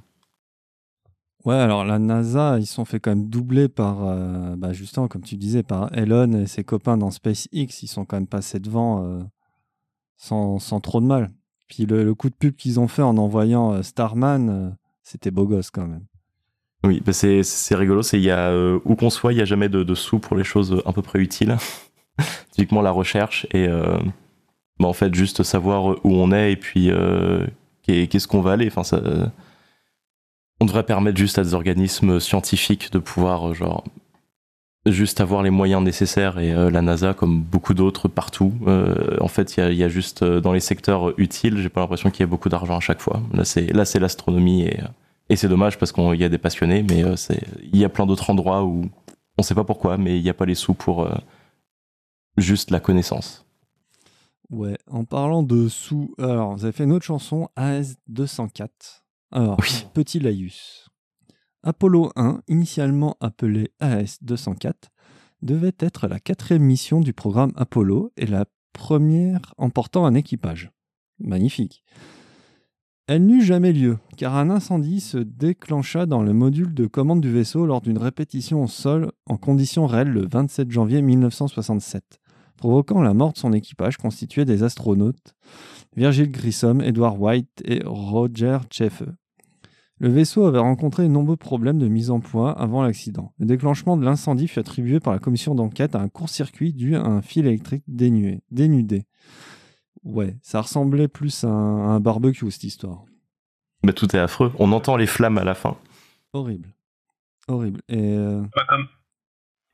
Ouais, 1.45 1.55
alors 1.55 1.85
la 1.85 1.99
NASA, 1.99 2.57
ils 2.59 2.65
sont 2.65 2.83
fait 2.83 2.99
quand 2.99 3.11
même 3.11 3.29
doubler 3.29 3.69
par, 3.69 4.03
euh, 4.03 4.55
bah, 4.57 4.73
justement, 4.73 5.07
comme 5.07 5.21
tu 5.21 5.37
disais, 5.37 5.63
par 5.63 5.89
Elon 5.97 6.33
et 6.33 6.47
ses 6.47 6.65
copains 6.65 6.97
dans 6.97 7.11
SpaceX. 7.11 7.81
Ils 7.81 7.87
sont 7.87 8.03
quand 8.03 8.17
même 8.17 8.27
passés 8.27 8.59
devant 8.59 9.03
euh, 9.03 9.21
sans, 10.17 10.59
sans, 10.59 10.81
trop 10.81 10.99
de 10.99 11.05
mal. 11.05 11.29
Puis 11.69 11.85
le, 11.85 12.13
coup 12.13 12.29
de 12.29 12.35
pub 12.35 12.55
qu'ils 12.55 12.79
ont 12.79 12.89
fait 12.89 13.03
en 13.03 13.17
envoyant 13.17 13.71
euh, 13.71 13.83
Starman, 13.83 14.75
c'était 15.01 15.31
beau 15.31 15.45
gosse 15.45 15.71
quand 15.71 15.87
même. 15.87 16.03
Oui, 16.83 17.01
bah 17.05 17.13
c'est 17.13 17.75
rigolo. 17.75 18.01
C'est 18.01 18.19
y 18.19 18.31
a 18.31 18.53
où 18.85 18.95
qu'on 18.95 19.09
soit, 19.09 19.33
il 19.33 19.35
n'y 19.35 19.41
a 19.41 19.45
jamais 19.45 19.69
de, 19.69 19.95
sous 19.95 20.19
pour 20.19 20.35
les 20.35 20.45
choses 20.45 20.81
à 20.85 20.93
peu 20.93 21.01
près 21.01 21.19
utiles. 21.19 21.57
Typiquement 22.51 22.81
la 22.81 22.91
recherche 22.91 23.47
et 23.51 23.67
bah, 23.67 24.87
en 24.87 24.93
fait 24.93 25.13
juste 25.13 25.43
savoir 25.43 26.05
où 26.05 26.13
on 26.13 26.31
est 26.31 26.53
et 26.53 26.55
puis 26.55 26.89
qu'est-ce 27.83 28.27
qu'on 28.27 28.41
va 28.41 28.53
aller. 28.53 28.67
Enfin 28.67 28.83
ça 28.83 29.01
on 30.59 30.65
devrait 30.65 30.83
permettre 30.83 31.17
juste 31.17 31.39
à 31.39 31.43
des 31.43 31.53
organismes 31.53 32.19
scientifiques 32.19 32.91
de 32.91 32.99
pouvoir, 32.99 33.49
euh, 33.49 33.53
genre, 33.53 33.83
juste 34.85 35.21
avoir 35.21 35.43
les 35.43 35.49
moyens 35.49 35.83
nécessaires 35.83 36.39
et 36.39 36.53
euh, 36.53 36.69
la 36.69 36.81
NASA, 36.81 37.13
comme 37.13 37.41
beaucoup 37.41 37.73
d'autres 37.73 38.07
partout, 38.07 38.53
euh, 38.67 39.17
en 39.21 39.27
fait, 39.27 39.57
il 39.57 39.73
y, 39.73 39.83
a, 39.83 39.89
juste 39.89 40.23
dans 40.23 40.51
les 40.51 40.59
secteurs 40.59 41.17
utiles, 41.19 41.57
j'ai 41.57 41.69
pas 41.69 41.81
l'impression 41.81 42.09
qu'il 42.09 42.21
y 42.21 42.23
ait 42.23 42.29
beaucoup 42.29 42.49
d'argent 42.49 42.77
à 42.77 42.81
chaque 42.81 43.01
fois. 43.01 43.21
Là, 43.33 43.45
c'est 43.45 43.67
là, 43.73 43.85
c'est 43.85 43.99
l'astronomie 43.99 44.63
et, 44.63 44.79
et 45.29 45.35
c'est 45.35 45.49
dommage 45.49 45.77
parce 45.77 45.91
qu'il 45.91 46.15
y 46.15 46.23
a 46.23 46.29
des 46.29 46.37
passionnés, 46.37 46.83
mais 46.83 47.03
il 47.61 47.79
y 47.79 47.85
a 47.85 47.89
plein 47.89 48.05
d'autres 48.05 48.29
endroits 48.29 48.63
où 48.63 48.89
on 49.37 49.43
sait 49.43 49.55
pas 49.55 49.63
pourquoi, 49.63 49.97
mais 49.97 50.17
il 50.17 50.23
n'y 50.23 50.29
a 50.29 50.33
pas 50.33 50.45
les 50.45 50.55
sous 50.55 50.73
pour 50.73 51.07
juste 52.37 52.71
la 52.71 52.79
connaissance. 52.79 53.45
Ouais, 54.49 54.77
en 54.89 55.03
parlant 55.03 55.43
de 55.43 55.67
sous, 55.67 56.15
alors 56.17 56.55
vous 56.55 56.65
avez 56.65 56.71
fait 56.71 56.85
une 56.85 56.93
autre 56.93 57.05
chanson, 57.05 57.49
AS 57.55 57.95
204. 58.07 59.03
Alors, 59.31 59.59
petit 59.93 60.19
laïus. 60.19 60.89
Apollo 61.61 62.11
1, 62.15 62.41
initialement 62.47 63.15
appelé 63.19 63.71
AS-204, 63.79 64.73
devait 65.41 65.75
être 65.79 66.07
la 66.07 66.19
quatrième 66.19 66.63
mission 66.63 66.99
du 66.99 67.13
programme 67.13 67.51
Apollo 67.55 68.11
et 68.17 68.25
la 68.25 68.45
première 68.73 69.53
emportant 69.57 70.05
un 70.05 70.15
équipage. 70.15 70.71
Magnifique. 71.19 71.83
Elle 73.07 73.25
n'eut 73.25 73.43
jamais 73.43 73.73
lieu, 73.73 73.97
car 74.17 74.35
un 74.35 74.49
incendie 74.49 74.99
se 74.99 75.17
déclencha 75.17 76.05
dans 76.05 76.23
le 76.23 76.33
module 76.33 76.73
de 76.73 76.87
commande 76.87 77.21
du 77.21 77.31
vaisseau 77.31 77.65
lors 77.65 77.81
d'une 77.81 77.97
répétition 77.97 78.63
au 78.63 78.67
sol 78.67 79.11
en 79.25 79.37
conditions 79.37 79.87
réelles 79.87 80.11
le 80.11 80.27
27 80.27 80.71
janvier 80.71 81.01
1967, 81.01 82.19
provoquant 82.59 83.01
la 83.01 83.13
mort 83.13 83.33
de 83.33 83.37
son 83.37 83.53
équipage 83.53 83.97
constitué 83.97 84.43
des 84.45 84.63
astronautes 84.63 85.33
Virgil 85.95 86.29
Grissom, 86.29 86.81
Edward 86.81 87.17
White 87.17 87.63
et 87.65 87.81
Roger 87.85 88.59
Chaffee. 88.69 89.05
Le 89.97 90.09
vaisseau 90.09 90.45
avait 90.45 90.59
rencontré 90.59 91.03
de 91.03 91.07
nombreux 91.07 91.35
problèmes 91.35 91.79
de 91.79 91.87
mise 91.87 92.09
en 92.11 92.19
point 92.19 92.53
avant 92.53 92.83
l'accident. 92.83 93.33
Le 93.39 93.45
déclenchement 93.45 93.97
de 93.97 94.05
l'incendie 94.05 94.47
fut 94.47 94.59
attribué 94.59 94.99
par 94.99 95.13
la 95.13 95.19
commission 95.19 95.55
d'enquête 95.55 95.95
à 95.95 95.99
un 95.99 96.09
court-circuit 96.09 96.73
dû 96.73 96.95
à 96.95 97.03
un 97.03 97.21
fil 97.21 97.47
électrique 97.47 97.83
dénué, 97.87 98.41
dénudé. 98.51 99.05
Ouais, 100.03 100.37
ça 100.41 100.61
ressemblait 100.61 101.07
plus 101.07 101.43
à 101.43 101.49
un, 101.49 101.99
barbecue 101.99 102.49
cette 102.51 102.63
histoire. 102.63 103.03
Mais 103.83 103.93
tout 103.93 104.15
est 104.15 104.19
affreux. 104.19 104.51
On 104.59 104.71
entend 104.71 104.95
les 104.95 105.07
flammes 105.07 105.37
à 105.37 105.43
la 105.43 105.55
fin. 105.55 105.77
Horrible. 106.33 106.69
Horrible. 107.47 107.81
Et 107.89 107.97
euh, 107.99 108.41
comme 108.67 108.87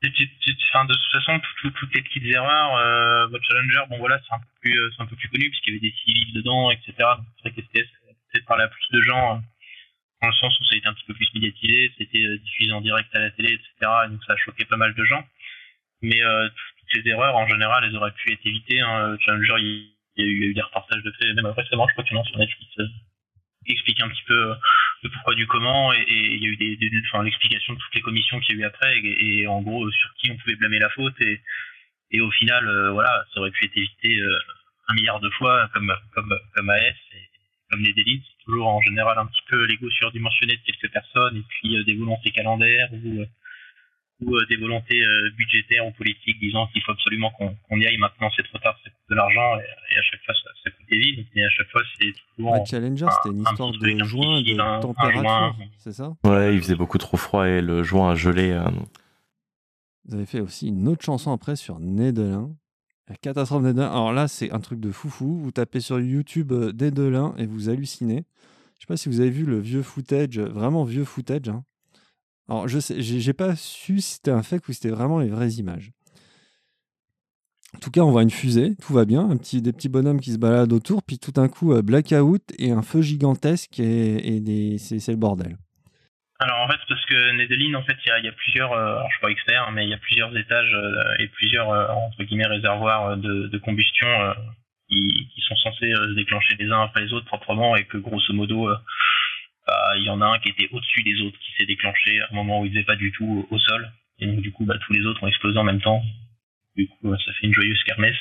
de 0.02 0.94
toute 0.94 1.12
façon, 1.12 1.40
toutes, 1.62 1.94
les 1.94 2.02
petites 2.02 2.24
erreurs, 2.24 2.76
euh, 2.76 3.26
votre 3.28 3.44
Challenger, 3.44 3.82
bon 3.88 3.98
voilà, 3.98 4.20
c'est 4.26 4.34
un, 4.34 4.38
peu 4.38 4.46
plus, 4.60 4.78
euh, 4.78 4.90
un 4.98 5.06
peu 5.06 5.16
plus 5.16 5.28
connu 5.28 5.48
puisqu'il 5.48 5.74
y 5.74 5.76
avait 5.76 5.88
des 5.88 5.94
civils 6.04 6.32
dedans, 6.34 6.70
etc. 6.70 6.92
C'est 6.96 7.48
vrai 7.48 7.52
que 7.52 7.62
STS 7.62 8.44
parlé 8.46 8.64
à 8.64 8.68
plus 8.68 8.86
de 8.92 9.00
gens 9.00 9.42
dans 10.22 10.28
le 10.28 10.34
sens 10.34 10.58
où 10.60 10.64
ça 10.64 10.74
a 10.74 10.78
été 10.78 10.86
un 10.86 10.94
petit 10.94 11.04
peu 11.06 11.14
plus 11.14 11.28
médiatisé, 11.34 11.92
c'était 11.98 12.24
euh, 12.24 12.38
diffusé 12.38 12.72
en 12.72 12.80
direct 12.80 13.14
à 13.14 13.20
la 13.20 13.30
télé, 13.30 13.52
etc. 13.52 13.90
Et 14.06 14.08
donc 14.10 14.24
ça 14.24 14.34
a 14.34 14.36
choqué 14.36 14.64
pas 14.64 14.76
mal 14.76 14.94
de 14.94 15.04
gens. 15.04 15.24
Mais 16.02 16.22
euh, 16.22 16.48
toutes 16.48 17.02
ces 17.02 17.08
erreurs, 17.08 17.36
en 17.36 17.46
général, 17.46 17.84
elles 17.84 17.96
auraient 17.96 18.12
pu 18.12 18.32
être 18.32 18.44
évitées. 18.44 18.80
Hein. 18.80 19.16
Challenger, 19.20 19.54
il, 19.58 19.92
y, 20.16 20.22
a 20.22 20.26
eu, 20.26 20.54
des 20.54 20.62
reportages 20.62 21.02
de 21.02 21.12
fait, 21.12 21.32
même 21.34 21.46
récemment, 21.46 21.86
je 21.88 21.92
crois 21.92 22.04
qu'il 22.04 22.16
y 22.16 22.18
en 22.18 22.22
a 22.22 22.24
sur 22.24 22.38
Netflix, 22.38 22.72
euh, 23.68 23.72
explique 23.72 24.00
un 24.00 24.08
petit 24.08 24.24
peu 24.26 24.54
le 25.02 25.10
pourquoi 25.10 25.34
du 25.34 25.46
comment, 25.46 25.92
et, 25.92 26.04
il 26.08 26.42
y 26.42 26.46
a 26.46 26.48
eu 26.48 26.56
des, 26.56 26.90
enfin, 27.08 27.22
l'explication 27.22 27.74
de 27.74 27.78
toutes 27.78 27.94
les 27.94 28.00
commissions 28.00 28.40
qu'il 28.40 28.56
y 28.56 28.58
a 28.58 28.62
eu 28.62 28.66
après, 28.66 28.98
et, 28.98 29.46
en 29.46 29.62
gros, 29.62 29.90
sur 29.90 30.14
qui 30.14 30.30
on 30.30 30.36
pouvait 30.36 30.56
blâmer 30.56 30.78
la 30.78 30.90
faute, 30.90 31.20
et, 31.20 31.40
et 32.12 32.20
au 32.20 32.30
final, 32.30 32.90
voilà, 32.90 33.24
ça 33.32 33.40
aurait 33.40 33.50
pu 33.50 33.64
être 33.64 33.76
évité 33.76 34.20
un 34.88 34.94
milliard 34.94 35.20
de 35.20 35.30
fois, 35.30 35.68
comme, 35.72 35.92
comme, 36.14 36.38
comme 36.54 36.70
AS, 36.70 36.94
et 37.12 37.26
comme 37.70 37.82
les 37.82 37.92
délits. 37.92 38.22
Toujours 38.44 38.68
en 38.68 38.80
général 38.80 39.18
un 39.18 39.26
petit 39.26 39.42
peu 39.48 39.64
l'ego 39.64 39.90
surdimensionné 39.90 40.56
de 40.56 40.62
quelques 40.62 40.92
personnes 40.92 41.38
et 41.38 41.44
puis 41.48 41.76
euh, 41.76 41.84
des 41.84 41.94
volontés 41.94 42.30
calendaires 42.30 42.88
ou, 42.92 43.20
euh, 43.20 43.26
ou 44.20 44.34
euh, 44.34 44.46
des 44.48 44.56
volontés 44.56 45.02
budgétaires 45.36 45.86
ou 45.86 45.92
politiques 45.92 46.38
disant 46.40 46.66
qu'il 46.68 46.82
faut 46.82 46.92
absolument 46.92 47.30
qu'on 47.30 47.76
y 47.78 47.86
aille 47.86 47.98
maintenant 47.98 48.30
c'est 48.34 48.44
trop 48.44 48.58
tard 48.58 48.76
ça 48.82 48.90
coûte 48.90 49.10
de 49.10 49.14
l'argent 49.14 49.58
et, 49.58 49.98
à 49.98 50.02
chaque 50.02 50.24
fois 50.24 50.34
ça, 50.34 50.70
coûte 50.70 50.86
des 50.90 50.98
vies 50.98 51.26
mais 51.34 51.44
à 51.44 51.50
chaque 51.50 51.68
fois 51.68 51.82
c'est 51.98 52.12
toujours 52.36 52.54
un 52.54 52.64
Challenger 52.64 53.06
c'était 53.22 53.36
une 53.36 53.42
histoire 53.42 53.72
de 53.72 54.04
joint 54.04 54.42
de 54.42 54.80
température 54.80 55.56
c'est 55.78 55.92
ça? 55.92 56.12
Ouais 56.24 56.54
il 56.54 56.60
faisait 56.60 56.76
beaucoup 56.76 56.98
trop 56.98 57.16
froid 57.16 57.46
et 57.46 57.60
le 57.60 57.82
joint 57.82 58.12
a 58.12 58.14
gelé 58.14 58.58
vous 60.06 60.14
avez 60.14 60.26
fait 60.26 60.40
aussi 60.40 60.68
une 60.68 60.88
autre 60.88 61.04
chanson 61.04 61.32
après 61.32 61.56
sur 61.56 61.78
Nedelin 61.78 62.56
la 63.08 63.16
catastrophe 63.16 63.62
Nedelin. 63.62 63.86
Alors 63.86 64.12
là, 64.12 64.26
c'est 64.28 64.50
un 64.50 64.58
truc 64.58 64.80
de 64.80 64.90
foufou. 64.90 65.38
Vous 65.38 65.52
tapez 65.52 65.80
sur 65.80 66.00
YouTube 66.00 66.52
Nedelin 66.52 67.34
et 67.38 67.46
vous 67.46 67.68
hallucinez. 67.68 68.24
Je 68.74 68.80
sais 68.80 68.86
pas 68.86 68.96
si 68.96 69.08
vous 69.08 69.20
avez 69.20 69.30
vu 69.30 69.44
le 69.44 69.58
vieux 69.58 69.82
footage, 69.82 70.38
vraiment 70.38 70.84
vieux 70.84 71.04
footage. 71.04 71.48
Hein. 71.48 71.64
Alors, 72.48 72.68
je 72.68 72.78
j'ai 72.98 73.32
pas 73.32 73.56
su 73.56 74.00
si 74.00 74.14
c'était 74.14 74.30
un 74.30 74.42
fake 74.42 74.68
ou 74.68 74.72
si 74.72 74.80
c'était 74.80 74.94
vraiment 74.94 75.18
les 75.18 75.28
vraies 75.28 75.50
images. 75.54 75.90
En 77.74 77.78
tout 77.78 77.90
cas, 77.90 78.00
on 78.00 78.10
voit 78.10 78.22
une 78.22 78.30
fusée, 78.30 78.74
tout 78.80 78.94
va 78.94 79.04
bien, 79.04 79.28
des 79.28 79.72
petits 79.72 79.88
bonhommes 79.88 80.20
qui 80.20 80.32
se 80.32 80.38
baladent 80.38 80.72
autour, 80.72 81.02
puis 81.02 81.18
tout 81.18 81.32
d'un 81.32 81.48
coup, 81.48 81.74
euh, 81.74 81.82
blackout 81.82 82.42
et 82.58 82.70
un 82.70 82.82
feu 82.82 83.02
gigantesque 83.02 83.80
et, 83.80 84.76
c'est 84.78 85.08
le 85.08 85.16
bordel. 85.16 85.56
Alors 86.38 86.60
en 86.60 86.68
fait, 86.68 86.78
parce 86.88 87.04
que 87.06 87.32
Nedeline, 87.32 87.76
en 87.76 87.82
fait, 87.82 87.96
il 88.06 88.24
y, 88.24 88.28
a 88.28 88.32
plusieurs, 88.32 88.72
euh, 88.72 88.96
alors 88.96 89.08
je 89.08 89.14
suis 89.14 89.22
pas 89.22 89.30
expert, 89.30 89.70
mais 89.72 89.84
il 89.84 89.90
y 89.90 89.94
a 89.94 89.98
plusieurs 89.98 90.34
étages 90.36 90.72
euh, 90.74 91.16
et 91.18 91.28
plusieurs 91.28 91.68
entre 91.68 92.22
guillemets 92.24 92.46
réservoirs 92.46 93.16
de, 93.16 93.58
combustion 93.58 94.08
qui, 94.88 95.42
sont 95.46 95.56
censés 95.56 95.92
euh, 95.92 96.10
se 96.10 96.14
déclencher 96.14 96.56
les 96.58 96.70
uns 96.70 96.82
après 96.82 97.02
les 97.02 97.12
autres 97.12 97.26
proprement 97.26 97.76
et 97.76 97.84
que 97.84 97.98
grosso 97.98 98.32
modo 98.32 98.68
euh, 98.68 98.76
il 99.96 100.04
y 100.04 100.10
en 100.10 100.20
a 100.20 100.26
un 100.26 100.38
qui 100.38 100.50
était 100.50 100.68
au-dessus 100.72 101.02
des 101.02 101.20
autres 101.22 101.38
qui 101.38 101.52
s'est 101.56 101.66
déclenché 101.66 102.20
à 102.20 102.28
un 102.30 102.34
moment 102.34 102.60
où 102.60 102.66
il 102.66 102.72
n'était 102.72 102.84
pas 102.84 102.96
du 102.96 103.12
tout 103.12 103.46
au 103.50 103.58
sol. 103.58 103.90
Et 104.18 104.26
donc 104.26 104.40
du 104.40 104.52
coup 104.52 104.64
bah, 104.64 104.78
tous 104.86 104.92
les 104.92 105.04
autres 105.06 105.22
ont 105.22 105.28
explosé 105.28 105.58
en 105.58 105.64
même 105.64 105.80
temps. 105.80 106.02
Du 106.76 106.88
coup 106.88 107.14
ça 107.16 107.32
fait 107.32 107.46
une 107.46 107.54
joyeuse 107.54 107.82
kermesse. 107.84 108.16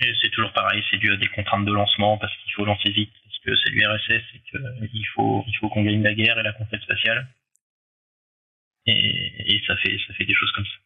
Et 0.00 0.12
c'est 0.22 0.30
toujours 0.30 0.52
pareil 0.52 0.82
c'est 0.90 0.98
dû 0.98 1.12
à 1.12 1.16
des 1.16 1.28
contraintes 1.28 1.66
de 1.66 1.72
lancement 1.72 2.18
parce 2.18 2.32
qu'il 2.38 2.52
faut 2.52 2.64
lancer 2.64 2.90
vite 2.90 3.12
parce 3.24 3.38
que 3.40 3.56
c'est 3.62 3.70
l'URSS 3.70 4.22
et 4.34 4.88
qu'il 4.88 5.06
faut 5.14 5.44
qu'on 5.70 5.82
gagne 5.84 6.02
la 6.02 6.14
guerre 6.14 6.38
et 6.38 6.42
la 6.42 6.52
conquête 6.52 6.82
spatiale. 6.82 7.28
Et, 8.86 9.54
et 9.54 9.62
ça 9.66 9.76
fait 9.76 9.98
ça 10.06 10.14
fait 10.14 10.24
des 10.24 10.34
choses 10.34 10.52
comme 10.52 10.64
ça. 10.64 10.78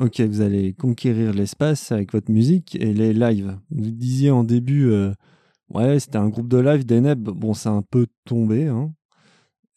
Ok, 0.00 0.18
vous 0.20 0.40
allez 0.40 0.72
conquérir 0.72 1.34
l'espace 1.34 1.92
avec 1.92 2.12
votre 2.12 2.30
musique 2.30 2.74
et 2.76 2.94
les 2.94 3.12
lives. 3.12 3.58
Vous 3.70 3.90
disiez 3.90 4.30
en 4.30 4.44
début, 4.44 4.86
euh, 4.86 5.12
ouais, 5.70 6.00
c'était 6.00 6.18
un 6.18 6.28
groupe 6.28 6.48
de 6.48 6.58
live 6.58 6.84
d'Eneb. 6.84 7.22
Bon, 7.22 7.54
c'est 7.54 7.68
un 7.68 7.82
peu 7.82 8.06
tombé. 8.26 8.66
Hein. 8.66 8.90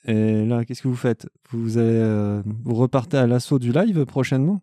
Et 0.06 0.46
là, 0.46 0.66
qu'est-ce 0.66 0.82
que 0.82 0.88
vous 0.88 0.96
faites? 0.96 1.28
Euh, 1.54 2.42
vous 2.46 2.76
repartez 2.76 3.18
à 3.18 3.28
l'assaut 3.28 3.60
du 3.60 3.72
live 3.72 4.06
prochainement? 4.06 4.62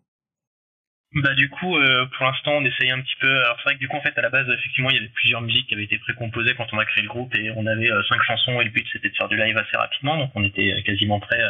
Bah 1.13 1.33
du 1.35 1.49
coup, 1.49 1.75
euh, 1.75 2.05
pour 2.15 2.25
l'instant, 2.25 2.51
on 2.53 2.63
essaye 2.63 2.89
un 2.89 3.01
petit 3.01 3.15
peu. 3.19 3.29
Alors 3.43 3.57
c'est 3.57 3.63
vrai 3.63 3.75
que 3.75 3.79
du 3.79 3.89
coup, 3.89 3.97
en 3.97 4.01
fait, 4.01 4.17
à 4.17 4.21
la 4.21 4.29
base, 4.29 4.47
effectivement, 4.47 4.89
il 4.91 4.95
y 4.95 4.99
avait 4.99 5.09
plusieurs 5.09 5.41
musiques 5.41 5.67
qui 5.67 5.73
avaient 5.73 5.83
été 5.83 5.97
précomposées 5.99 6.53
quand 6.55 6.67
on 6.71 6.79
a 6.79 6.85
créé 6.85 7.03
le 7.03 7.09
groupe 7.09 7.35
et 7.35 7.51
on 7.51 7.65
avait 7.65 7.89
cinq 8.07 8.21
chansons 8.23 8.61
et 8.61 8.63
le 8.63 8.69
but 8.69 8.85
c'était 8.93 9.09
de 9.09 9.15
faire 9.15 9.27
du 9.27 9.35
live 9.35 9.57
assez 9.57 9.75
rapidement, 9.75 10.17
donc 10.17 10.31
on 10.35 10.43
était 10.45 10.81
quasiment 10.83 11.19
prêt 11.19 11.41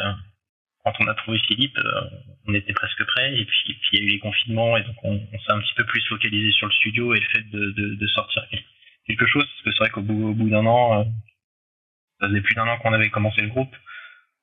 quand 0.84 0.92
on 1.00 1.06
a 1.06 1.14
trouvé 1.14 1.38
Philippe, 1.46 1.78
euh, 1.78 2.00
on 2.46 2.54
était 2.54 2.72
presque 2.72 3.04
prêt. 3.04 3.34
Et 3.36 3.44
puis, 3.44 3.78
il 3.92 3.98
y 3.98 4.02
a 4.02 4.04
eu 4.04 4.10
les 4.10 4.18
confinements 4.18 4.76
et 4.76 4.82
donc 4.82 4.96
on, 5.04 5.16
s'est 5.16 5.52
un 5.52 5.60
petit 5.60 5.74
peu 5.76 5.84
plus 5.84 6.04
focalisé 6.08 6.50
sur 6.52 6.66
le 6.66 6.72
studio 6.72 7.14
et 7.14 7.20
le 7.20 7.26
fait 7.26 7.50
de, 7.50 8.06
sortir 8.08 8.44
chose. 9.26 9.44
Parce 9.44 9.62
que 9.64 9.72
c'est 9.72 9.78
vrai 9.78 9.90
qu'au 9.90 10.02
bout, 10.02 10.34
bout 10.34 10.50
d'un 10.50 10.66
an, 10.66 11.00
euh, 11.00 11.04
ça 12.20 12.28
faisait 12.28 12.40
plus 12.40 12.54
d'un 12.54 12.66
an 12.66 12.78
qu'on 12.78 12.92
avait 12.92 13.10
commencé 13.10 13.42
le 13.42 13.48
groupe. 13.48 13.74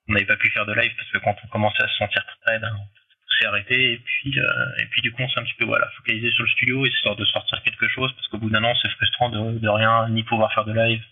On 0.08 0.14
n'avait 0.14 0.26
pas 0.26 0.38
pu 0.38 0.50
faire 0.50 0.66
de 0.66 0.74
live 0.74 0.92
parce 0.98 1.10
que 1.12 1.18
quand 1.20 1.36
on 1.44 1.48
commençait 1.48 1.84
à 1.84 1.88
se 1.88 1.98
sentir 1.98 2.26
très 2.46 2.60
ben, 2.60 2.72
on 2.76 3.30
s'est 3.40 3.46
arrêté. 3.46 3.94
Et 3.94 3.98
puis, 3.98 4.40
euh, 4.40 4.82
et 4.82 4.86
puis 4.88 5.02
du 5.02 5.12
coup, 5.12 5.22
on 5.22 5.30
s'est 5.30 5.40
un 5.40 5.44
petit 5.44 5.58
peu 5.60 5.66
voilà, 5.66 5.88
focalisé 5.98 6.32
sur 6.32 6.44
le 6.44 6.50
studio 6.50 6.86
histoire 6.86 7.16
de 7.16 7.26
sortir 7.26 7.62
quelque 7.64 7.88
chose 7.88 8.12
parce 8.14 8.28
qu'au 8.28 8.38
bout 8.38 8.50
d'un 8.50 8.64
an, 8.64 8.74
c'est 8.82 8.90
frustrant 8.90 9.30
de, 9.30 9.60
de 9.60 9.70
rien 9.70 10.10
ni 10.10 10.24
pouvoir 10.24 10.54
faire 10.54 10.66
de 10.66 10.74
live 10.74 11.04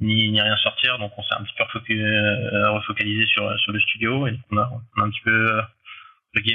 ni, 0.00 0.30
ni 0.30 0.40
rien 0.40 0.56
sortir. 0.58 0.98
Donc 0.98 1.12
on 1.16 1.22
s'est 1.22 1.34
un 1.34 1.44
petit 1.44 1.54
peu 1.56 1.94
euh, 1.94 2.70
refocalisé 2.72 3.26
sur, 3.26 3.58
sur 3.60 3.72
le 3.72 3.80
studio 3.80 4.26
et 4.26 4.38
on 4.50 4.56
a, 4.58 4.70
on 4.96 5.02
a 5.02 5.04
un 5.04 5.10
petit 5.10 5.22
peu 5.22 5.58
euh, 5.58 5.62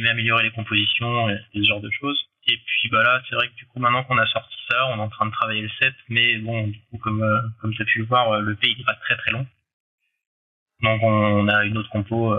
amélioré 0.10 0.44
les 0.44 0.52
compositions 0.52 1.30
et, 1.30 1.40
ce 1.54 1.64
genre 1.64 1.82
de 1.82 1.90
choses. 1.92 2.20
Et 2.48 2.58
puis 2.58 2.90
bah 2.90 3.04
là, 3.04 3.22
c'est 3.30 3.36
vrai 3.36 3.48
que 3.50 3.56
du 3.56 3.66
coup 3.68 3.80
maintenant 3.80 4.04
qu'on 4.04 4.18
a 4.18 4.26
sorti 4.28 4.56
ça, 4.70 4.88
on 4.88 4.98
est 4.98 5.02
en 5.02 5.10
train 5.10 5.28
de 5.28 5.32
travailler 5.32 5.62
le 5.62 5.70
set, 5.80 5.94
mais 6.10 6.38
bon, 6.38 6.68
du 6.68 6.80
coup 6.90 6.98
comme 6.98 7.24
euh, 7.24 7.42
comme 7.62 7.74
tu 7.74 7.82
as 7.82 7.86
pu 7.86 8.00
le 8.00 8.06
voir, 8.06 8.40
le 8.40 8.56
pays 8.56 8.76
n'est 8.78 8.84
pas 8.84 8.96
très 8.96 9.16
très 9.18 9.32
long. 9.32 9.46
Donc 10.82 11.04
on, 11.04 11.48
a 11.48 11.66
une 11.66 11.78
autre 11.78 11.90
compo 11.90 12.36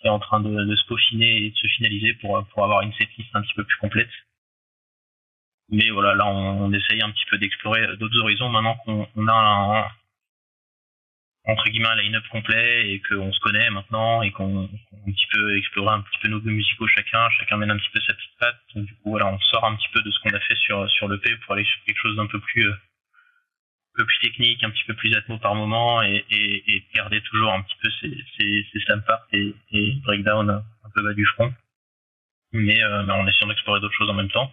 qui 0.00 0.08
est 0.08 0.10
en 0.10 0.18
train 0.18 0.40
de, 0.40 0.76
se 0.76 0.86
peaufiner 0.86 1.44
et 1.44 1.50
de 1.50 1.56
se 1.56 1.68
finaliser 1.68 2.14
pour, 2.14 2.44
pour 2.48 2.64
avoir 2.64 2.82
une 2.82 2.92
setlist 2.94 3.30
un 3.34 3.42
petit 3.42 3.54
peu 3.54 3.64
plus 3.64 3.76
complète. 3.76 4.10
Mais 5.70 5.88
voilà, 5.90 6.14
là 6.14 6.26
on, 6.26 6.72
essaye 6.72 7.02
un 7.02 7.10
petit 7.10 7.24
peu 7.30 7.38
d'explorer 7.38 7.96
d'autres 7.96 8.20
horizons 8.20 8.48
maintenant 8.50 8.76
qu'on 8.84 9.28
a 9.28 9.32
un, 9.32 9.84
entre 11.46 11.68
guillemets 11.68 12.02
line-up 12.02 12.24
complet 12.30 12.90
et 12.90 13.00
qu'on 13.00 13.32
se 13.32 13.40
connaît 13.40 13.68
maintenant 13.70 14.22
et 14.22 14.30
qu'on 14.30 14.64
un 14.64 15.12
petit 15.12 15.26
peu 15.32 15.56
explorer 15.58 15.94
un 15.94 16.00
petit 16.00 16.18
peu 16.22 16.28
nos 16.28 16.40
musicaux 16.40 16.86
chacun, 16.88 17.28
chacun 17.38 17.58
mène 17.58 17.70
un 17.70 17.76
petit 17.76 17.90
peu 17.92 18.00
sa 18.00 18.14
petite 18.14 18.38
patte. 18.38 18.56
Donc 18.74 18.86
du 18.86 18.94
coup 18.94 19.10
voilà, 19.10 19.26
on 19.26 19.38
sort 19.40 19.64
un 19.64 19.76
petit 19.76 19.88
peu 19.92 20.00
de 20.02 20.10
ce 20.10 20.18
qu'on 20.20 20.34
a 20.34 20.40
fait 20.40 20.56
sur 20.56 20.88
sur 20.90 21.08
le 21.08 21.18
P 21.18 21.36
pour 21.36 21.54
aller 21.54 21.64
sur 21.64 21.82
quelque 21.84 22.00
chose 22.00 22.16
d'un 22.16 22.26
peu 22.26 22.40
plus 22.40 22.66
euh, 22.66 22.72
un 22.72 23.98
peu 23.98 24.06
plus 24.06 24.18
technique, 24.20 24.64
un 24.64 24.70
petit 24.70 24.84
peu 24.84 24.94
plus 24.94 25.14
atmo 25.14 25.38
par 25.38 25.54
moment 25.54 26.02
et, 26.02 26.24
et, 26.30 26.74
et 26.74 26.84
garder 26.94 27.20
toujours 27.20 27.52
un 27.52 27.62
petit 27.62 27.76
peu 27.82 27.90
ces, 28.00 28.64
ces, 28.72 28.80
slam 28.80 29.02
parts 29.02 29.26
et, 29.32 29.54
et 29.70 29.92
breakdown 30.04 30.50
un 30.50 30.90
peu 30.94 31.02
bas 31.02 31.14
du 31.14 31.26
front. 31.26 31.52
Mais, 32.52 32.82
euh, 32.82 33.02
mais 33.04 33.12
en 33.12 33.26
essayant 33.26 33.48
d'explorer 33.48 33.80
d'autres 33.80 33.94
choses 33.94 34.10
en 34.10 34.14
même 34.14 34.30
temps. 34.30 34.50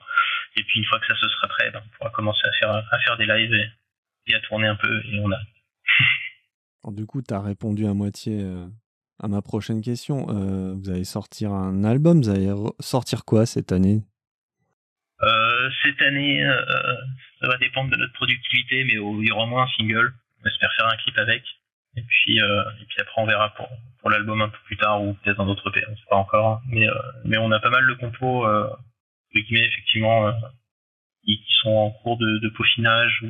Et 0.58 0.64
puis 0.64 0.80
une 0.80 0.86
fois 0.86 1.00
que 1.00 1.08
ça 1.08 1.16
se 1.16 1.28
sera 1.30 1.48
prêt, 1.48 1.72
ben, 1.72 1.82
on 1.86 1.98
pourra 1.98 2.10
commencer 2.10 2.48
à 2.48 2.52
faire 2.60 2.72
à 2.92 3.00
faire 3.00 3.18
des 3.18 3.26
lives 3.26 3.54
et, 3.54 3.70
et 4.28 4.36
à 4.36 4.40
tourner 4.42 4.68
un 4.68 4.76
peu 4.76 5.02
et 5.06 5.20
on 5.20 5.32
a 5.32 5.40
du 6.90 7.06
coup, 7.06 7.22
tu 7.22 7.34
répondu 7.36 7.86
à 7.86 7.94
moitié 7.94 8.40
euh, 8.42 8.66
à 9.20 9.28
ma 9.28 9.42
prochaine 9.42 9.82
question. 9.82 10.28
Euh, 10.30 10.74
vous 10.74 10.90
allez 10.90 11.04
sortir 11.04 11.52
un 11.52 11.84
album, 11.84 12.22
vous 12.22 12.30
allez 12.30 12.52
sortir 12.80 13.24
quoi 13.24 13.46
cette 13.46 13.72
année? 13.72 14.02
Euh, 15.22 15.70
Cette 15.84 16.02
année, 16.02 16.44
ça 17.40 17.48
va 17.48 17.58
dépendre 17.58 17.92
de 17.92 17.98
notre 17.98 18.14
productivité, 18.14 18.84
mais 18.86 18.94
il 18.94 19.28
y 19.28 19.32
aura 19.32 19.44
au 19.44 19.48
moins 19.48 19.64
un 19.64 19.78
single. 19.78 20.14
On 20.44 20.48
espère 20.48 20.72
faire 20.78 20.88
un 20.88 20.98
clip 20.98 21.18
avec. 21.20 21.44
Et 21.98 22.02
puis, 22.02 22.40
puis 22.88 23.02
après, 23.02 23.22
on 23.22 23.28
verra 23.28 23.54
pour, 23.54 23.70
l'album 24.10 24.42
un 24.42 24.50
peu 24.50 24.58
plus 24.66 24.78
tard 24.78 25.04
ou 25.04 25.14
peut-être 25.14 25.38
dans 25.38 25.46
d'autres 25.46 25.70
pays, 25.70 25.84
on 25.88 25.92
ne 25.92 25.96
sait 25.96 26.10
pas 26.10 26.16
encore. 26.16 26.62
Mais, 26.66 27.38
on 27.38 27.52
a 27.52 27.60
pas 27.60 27.70
mal 27.70 27.86
de 27.86 27.94
compos, 27.94 28.48
effectivement, 29.36 30.34
qui, 31.24 31.40
sont 31.62 31.70
en 31.70 31.92
cours 31.92 32.18
de, 32.18 32.40
de 32.40 32.50
peaufinage 32.50 33.24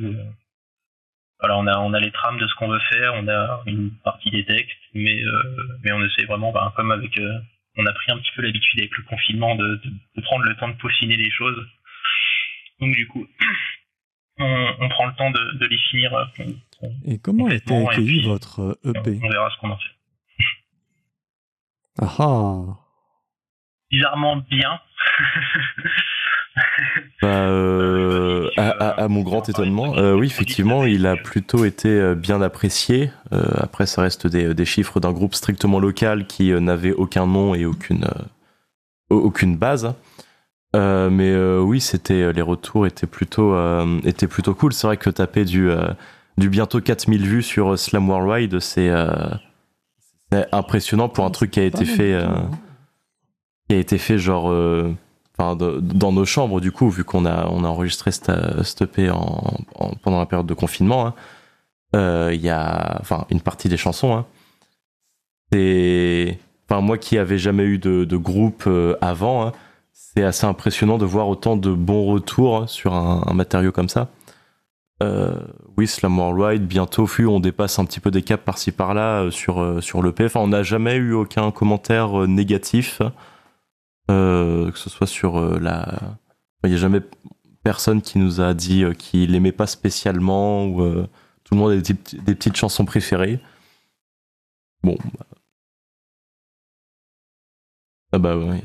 voilà, 1.42 1.58
on 1.58 1.66
a, 1.66 1.76
on 1.78 1.92
a 1.92 1.98
les 1.98 2.12
trames 2.12 2.38
de 2.38 2.46
ce 2.46 2.54
qu'on 2.54 2.68
veut 2.68 2.80
faire, 2.88 3.14
on 3.16 3.26
a 3.26 3.62
une 3.66 3.90
partie 4.04 4.30
des 4.30 4.44
textes, 4.44 4.78
mais, 4.94 5.20
euh, 5.20 5.78
mais 5.82 5.90
on 5.90 6.04
essaie 6.04 6.24
vraiment, 6.24 6.52
bah, 6.52 6.72
comme 6.76 6.92
avec, 6.92 7.18
euh, 7.18 7.40
on 7.76 7.84
a 7.84 7.92
pris 7.92 8.12
un 8.12 8.18
petit 8.18 8.30
peu 8.36 8.42
l'habitude 8.42 8.78
avec 8.78 8.96
le 8.96 9.02
confinement 9.02 9.56
de, 9.56 9.80
de, 10.16 10.22
prendre 10.22 10.44
le 10.44 10.54
temps 10.54 10.68
de 10.68 10.74
peaufiner 10.74 11.16
les 11.16 11.30
choses. 11.32 11.66
Donc 12.78 12.94
du 12.94 13.08
coup, 13.08 13.26
on, 14.38 14.88
prend 14.90 15.06
le 15.06 15.14
temps 15.14 15.32
de, 15.32 15.58
de 15.58 15.66
les 15.66 15.78
finir. 15.78 16.14
Euh, 16.14 16.24
et 17.06 17.18
comment 17.18 17.46
a 17.46 17.54
été 17.54 17.76
accueilli 17.76 18.22
votre 18.22 18.78
EP 18.84 19.18
On 19.20 19.28
verra 19.28 19.50
ce 19.50 19.56
qu'on 19.58 19.70
en 19.70 19.78
fait. 19.78 19.90
Ah, 22.00 22.16
ah 22.20 22.78
Bizarrement 23.90 24.36
bien. 24.48 24.80
bah, 27.22 27.28
euh, 27.28 28.50
à, 28.56 29.06
mon 29.06 29.22
grand 29.22 29.48
étonnement, 29.48 29.96
euh, 29.96 30.16
oui, 30.16 30.26
effectivement, 30.26 30.84
il 30.84 31.06
a 31.06 31.16
plutôt 31.16 31.64
été 31.64 31.88
euh, 31.88 32.16
bien 32.16 32.42
apprécié. 32.42 33.12
après, 33.30 33.86
ça 33.86 34.02
reste 34.02 34.26
des, 34.26 34.64
chiffres 34.64 34.98
d'un 34.98 35.12
groupe 35.12 35.36
strictement 35.36 35.78
local 35.78 36.26
qui 36.26 36.52
n'avait 36.52 36.92
aucun 36.92 37.28
nom 37.28 37.54
et 37.54 37.64
aucune, 37.64 38.08
aucune 39.08 39.56
base. 39.56 39.94
mais 40.74 41.36
oui, 41.60 41.80
c'était 41.80 42.32
les 42.32 42.42
retours 42.42 42.88
étaient 42.88 43.06
plutôt, 43.06 43.56
étaient 44.04 44.26
plutôt 44.26 44.54
cool. 44.54 44.72
C'est 44.72 44.88
vrai 44.88 44.96
que 44.96 45.08
taper 45.08 45.44
du, 45.44 45.70
du 46.38 46.48
bientôt 46.48 46.80
4000 46.80 47.22
vues 47.22 47.42
sur 47.42 47.78
Slam 47.78 48.08
Worldwide, 48.08 48.58
c'est 48.58 48.90
impressionnant 50.50 51.08
pour 51.08 51.24
un 51.24 51.30
truc 51.30 51.52
qui 51.52 51.60
a 51.60 51.64
été 51.64 51.84
fait, 51.84 52.20
qui 53.68 53.76
a 53.76 53.78
été 53.78 53.96
fait 53.96 54.18
genre 54.18 54.52
dans 55.38 56.12
nos 56.12 56.24
chambres 56.24 56.60
du 56.60 56.72
coup, 56.72 56.90
vu 56.90 57.04
qu'on 57.04 57.24
a, 57.24 57.46
enregistré 57.46 58.12
cette, 58.12 58.82
EP 58.82 59.10
en, 59.10 59.54
pendant 60.02 60.18
la 60.18 60.26
période 60.26 60.46
de 60.46 60.54
confinement, 60.54 61.06
hein. 61.06 61.14
euh, 61.96 62.30
il 62.32 62.40
y 62.40 62.50
a 62.50 63.02
une 63.30 63.40
partie 63.40 63.68
des 63.68 63.76
chansons. 63.76 64.14
Hein. 64.14 64.26
c'est, 65.52 66.38
moi 66.70 66.96
qui 66.96 67.18
avais 67.18 67.36
jamais 67.36 67.64
eu 67.64 67.78
de, 67.78 68.16
groupe 68.16 68.64
euh, 68.66 68.96
avant, 69.02 69.46
hein, 69.46 69.52
c'est 69.92 70.22
assez 70.22 70.46
impressionnant 70.46 70.96
de 70.96 71.04
voir 71.04 71.28
autant 71.28 71.56
de 71.56 71.70
bons 71.70 72.06
retours 72.06 72.68
sur 72.68 72.94
un, 72.94 73.32
matériau 73.34 73.72
comme 73.72 73.88
ça. 73.88 74.08
Euh, 75.02 75.34
oui, 75.76 75.86
Slam 75.86 76.16
Worldwide, 76.18 76.66
bientôt, 76.66 77.06
on 77.28 77.40
dépasse 77.40 77.78
un 77.78 77.84
petit 77.84 78.00
peu 78.00 78.10
des 78.10 78.22
caps 78.22 78.42
par-ci 78.42 78.72
par-là 78.72 79.30
sur, 79.30 79.82
sur 79.82 80.02
l'EP. 80.02 80.28
On 80.36 80.48
n'a 80.48 80.62
jamais 80.62 80.94
eu 80.94 81.12
aucun 81.12 81.50
commentaire 81.50 82.26
négatif. 82.28 83.02
Euh, 84.12 84.70
que 84.70 84.78
ce 84.78 84.90
soit 84.90 85.06
sur 85.06 85.38
euh, 85.38 85.58
la. 85.58 85.98
Il 86.64 86.70
n'y 86.70 86.76
a 86.76 86.78
jamais 86.78 87.00
personne 87.64 88.02
qui 88.02 88.18
nous 88.18 88.40
a 88.40 88.54
dit 88.54 88.84
euh, 88.84 88.92
qu'il 88.92 89.32
l'aimait 89.32 89.52
pas 89.52 89.66
spécialement 89.66 90.66
ou 90.66 91.06
tout 91.44 91.54
le 91.54 91.58
monde 91.58 91.72
a 91.72 91.76
des, 91.76 91.94
des, 91.94 92.34
petites 92.34 92.56
chansons 92.56 92.84
préférées. 92.84 93.40
Bon. 94.82 94.96
Bah. 95.18 95.26
Ah 98.12 98.18
bah 98.18 98.36
oui. 98.36 98.60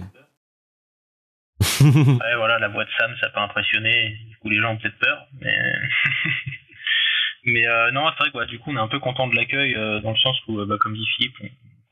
ouais, 1.82 2.36
voilà, 2.36 2.60
la 2.60 2.68
voix 2.68 2.84
de 2.84 2.90
Sam, 2.98 3.16
ça 3.22 3.30
peut 3.30 3.40
impressionner. 3.40 4.18
Du 4.30 4.38
coup, 4.38 4.50
les 4.50 4.60
gens 4.60 4.74
ont 4.74 4.78
peut-être 4.78 5.00
peur, 5.00 5.28
mais. 5.40 5.58
mais 7.48 7.64
non, 7.94 8.10
c'est 8.12 8.24
vrai 8.24 8.32
quoi. 8.32 8.46
Du 8.46 8.60
coup, 8.60 8.72
on 8.72 8.78
est 8.78 8.80
un 8.80 8.88
peu 8.88 9.00
content 9.00 9.28
de 9.28 9.36
l'accueil 9.36 9.74
dans 10.04 10.12
le 10.12 10.18
sens 10.18 10.38
où, 10.48 10.64
bah, 10.66 10.78
comme 10.80 10.96
dit 10.96 11.08
Philippe, 11.16 11.38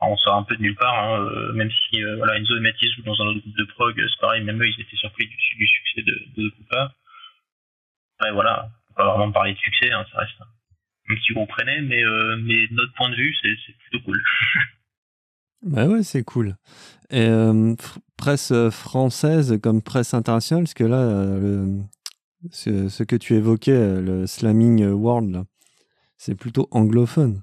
on 0.00 0.16
sort 0.16 0.36
un 0.36 0.42
peu 0.42 0.56
de 0.56 0.62
nulle 0.62 0.76
part, 0.76 0.94
hein, 0.94 1.20
euh, 1.20 1.52
même 1.52 1.70
si 1.70 2.02
euh, 2.02 2.16
voilà, 2.16 2.38
Enzo 2.38 2.56
et 2.56 2.60
Mathis 2.60 2.94
jouent 2.94 3.02
dans 3.02 3.20
un 3.22 3.26
autre 3.26 3.40
groupe 3.40 3.56
de 3.56 3.64
prog, 3.64 3.94
c'est 3.96 4.20
pareil, 4.20 4.44
même 4.44 4.62
eux 4.62 4.68
ils 4.68 4.80
étaient 4.80 4.96
surpris 4.96 5.26
du, 5.26 5.66
succès 5.66 6.02
de, 6.02 6.42
de 6.42 6.48
Coupa. 6.50 6.92
Ouais, 8.22 8.32
voilà, 8.32 8.68
on 8.68 8.88
peut 8.88 8.94
pas 8.96 9.08
vraiment 9.08 9.32
parler 9.32 9.54
de 9.54 9.58
succès, 9.58 9.90
hein, 9.92 10.04
ça 10.12 10.20
reste 10.20 10.40
un, 10.40 11.14
petit 11.14 11.32
groupe 11.32 11.52
rennais, 11.52 11.80
mais, 11.82 12.04
euh, 12.04 12.36
mais 12.36 12.66
de 12.66 12.74
notre 12.74 12.92
point 12.94 13.10
de 13.10 13.16
vue, 13.16 13.34
c'est 13.42 13.56
plutôt 13.90 14.04
cool. 14.04 14.20
bah 15.62 15.86
ouais, 15.86 16.02
c'est 16.02 16.24
cool. 16.24 16.56
Et 17.10 17.28
presse 18.16 18.52
française 18.70 19.60
comme 19.62 19.82
presse 19.82 20.12
internationale, 20.14 20.64
parce 20.64 20.74
que 20.74 20.84
là, 20.84 21.06
le, 21.38 21.82
ce, 22.50 23.02
que 23.02 23.16
tu 23.16 23.34
évoquais, 23.34 24.00
le 24.00 24.26
Slamming 24.26 24.84
World, 24.86 25.44
c'est 26.16 26.38
plutôt 26.38 26.68
anglophone. 26.70 27.42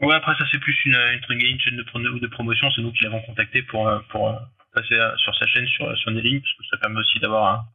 Ouais, 0.00 0.14
après 0.14 0.34
ça 0.36 0.44
c'est 0.52 0.58
plus 0.58 0.76
une, 0.84 0.94
une, 0.94 1.40
une 1.40 1.60
chaîne 1.60 1.76
de, 1.76 2.26
promotion, 2.28 2.70
c'est 2.72 2.82
nous 2.82 2.92
qui 2.92 3.04
l'avons 3.04 3.22
contacté 3.22 3.62
pour, 3.62 3.88
euh, 3.88 3.98
pour, 4.10 4.28
euh, 4.28 4.34
passer 4.74 4.98
sur 5.16 5.34
sa 5.36 5.46
chaîne 5.46 5.66
sur, 5.68 5.96
sur 5.96 6.12
parce 6.12 6.22
que 6.22 6.64
ça 6.70 6.76
permet 6.76 7.00
aussi 7.00 7.18
d'avoir 7.18 7.66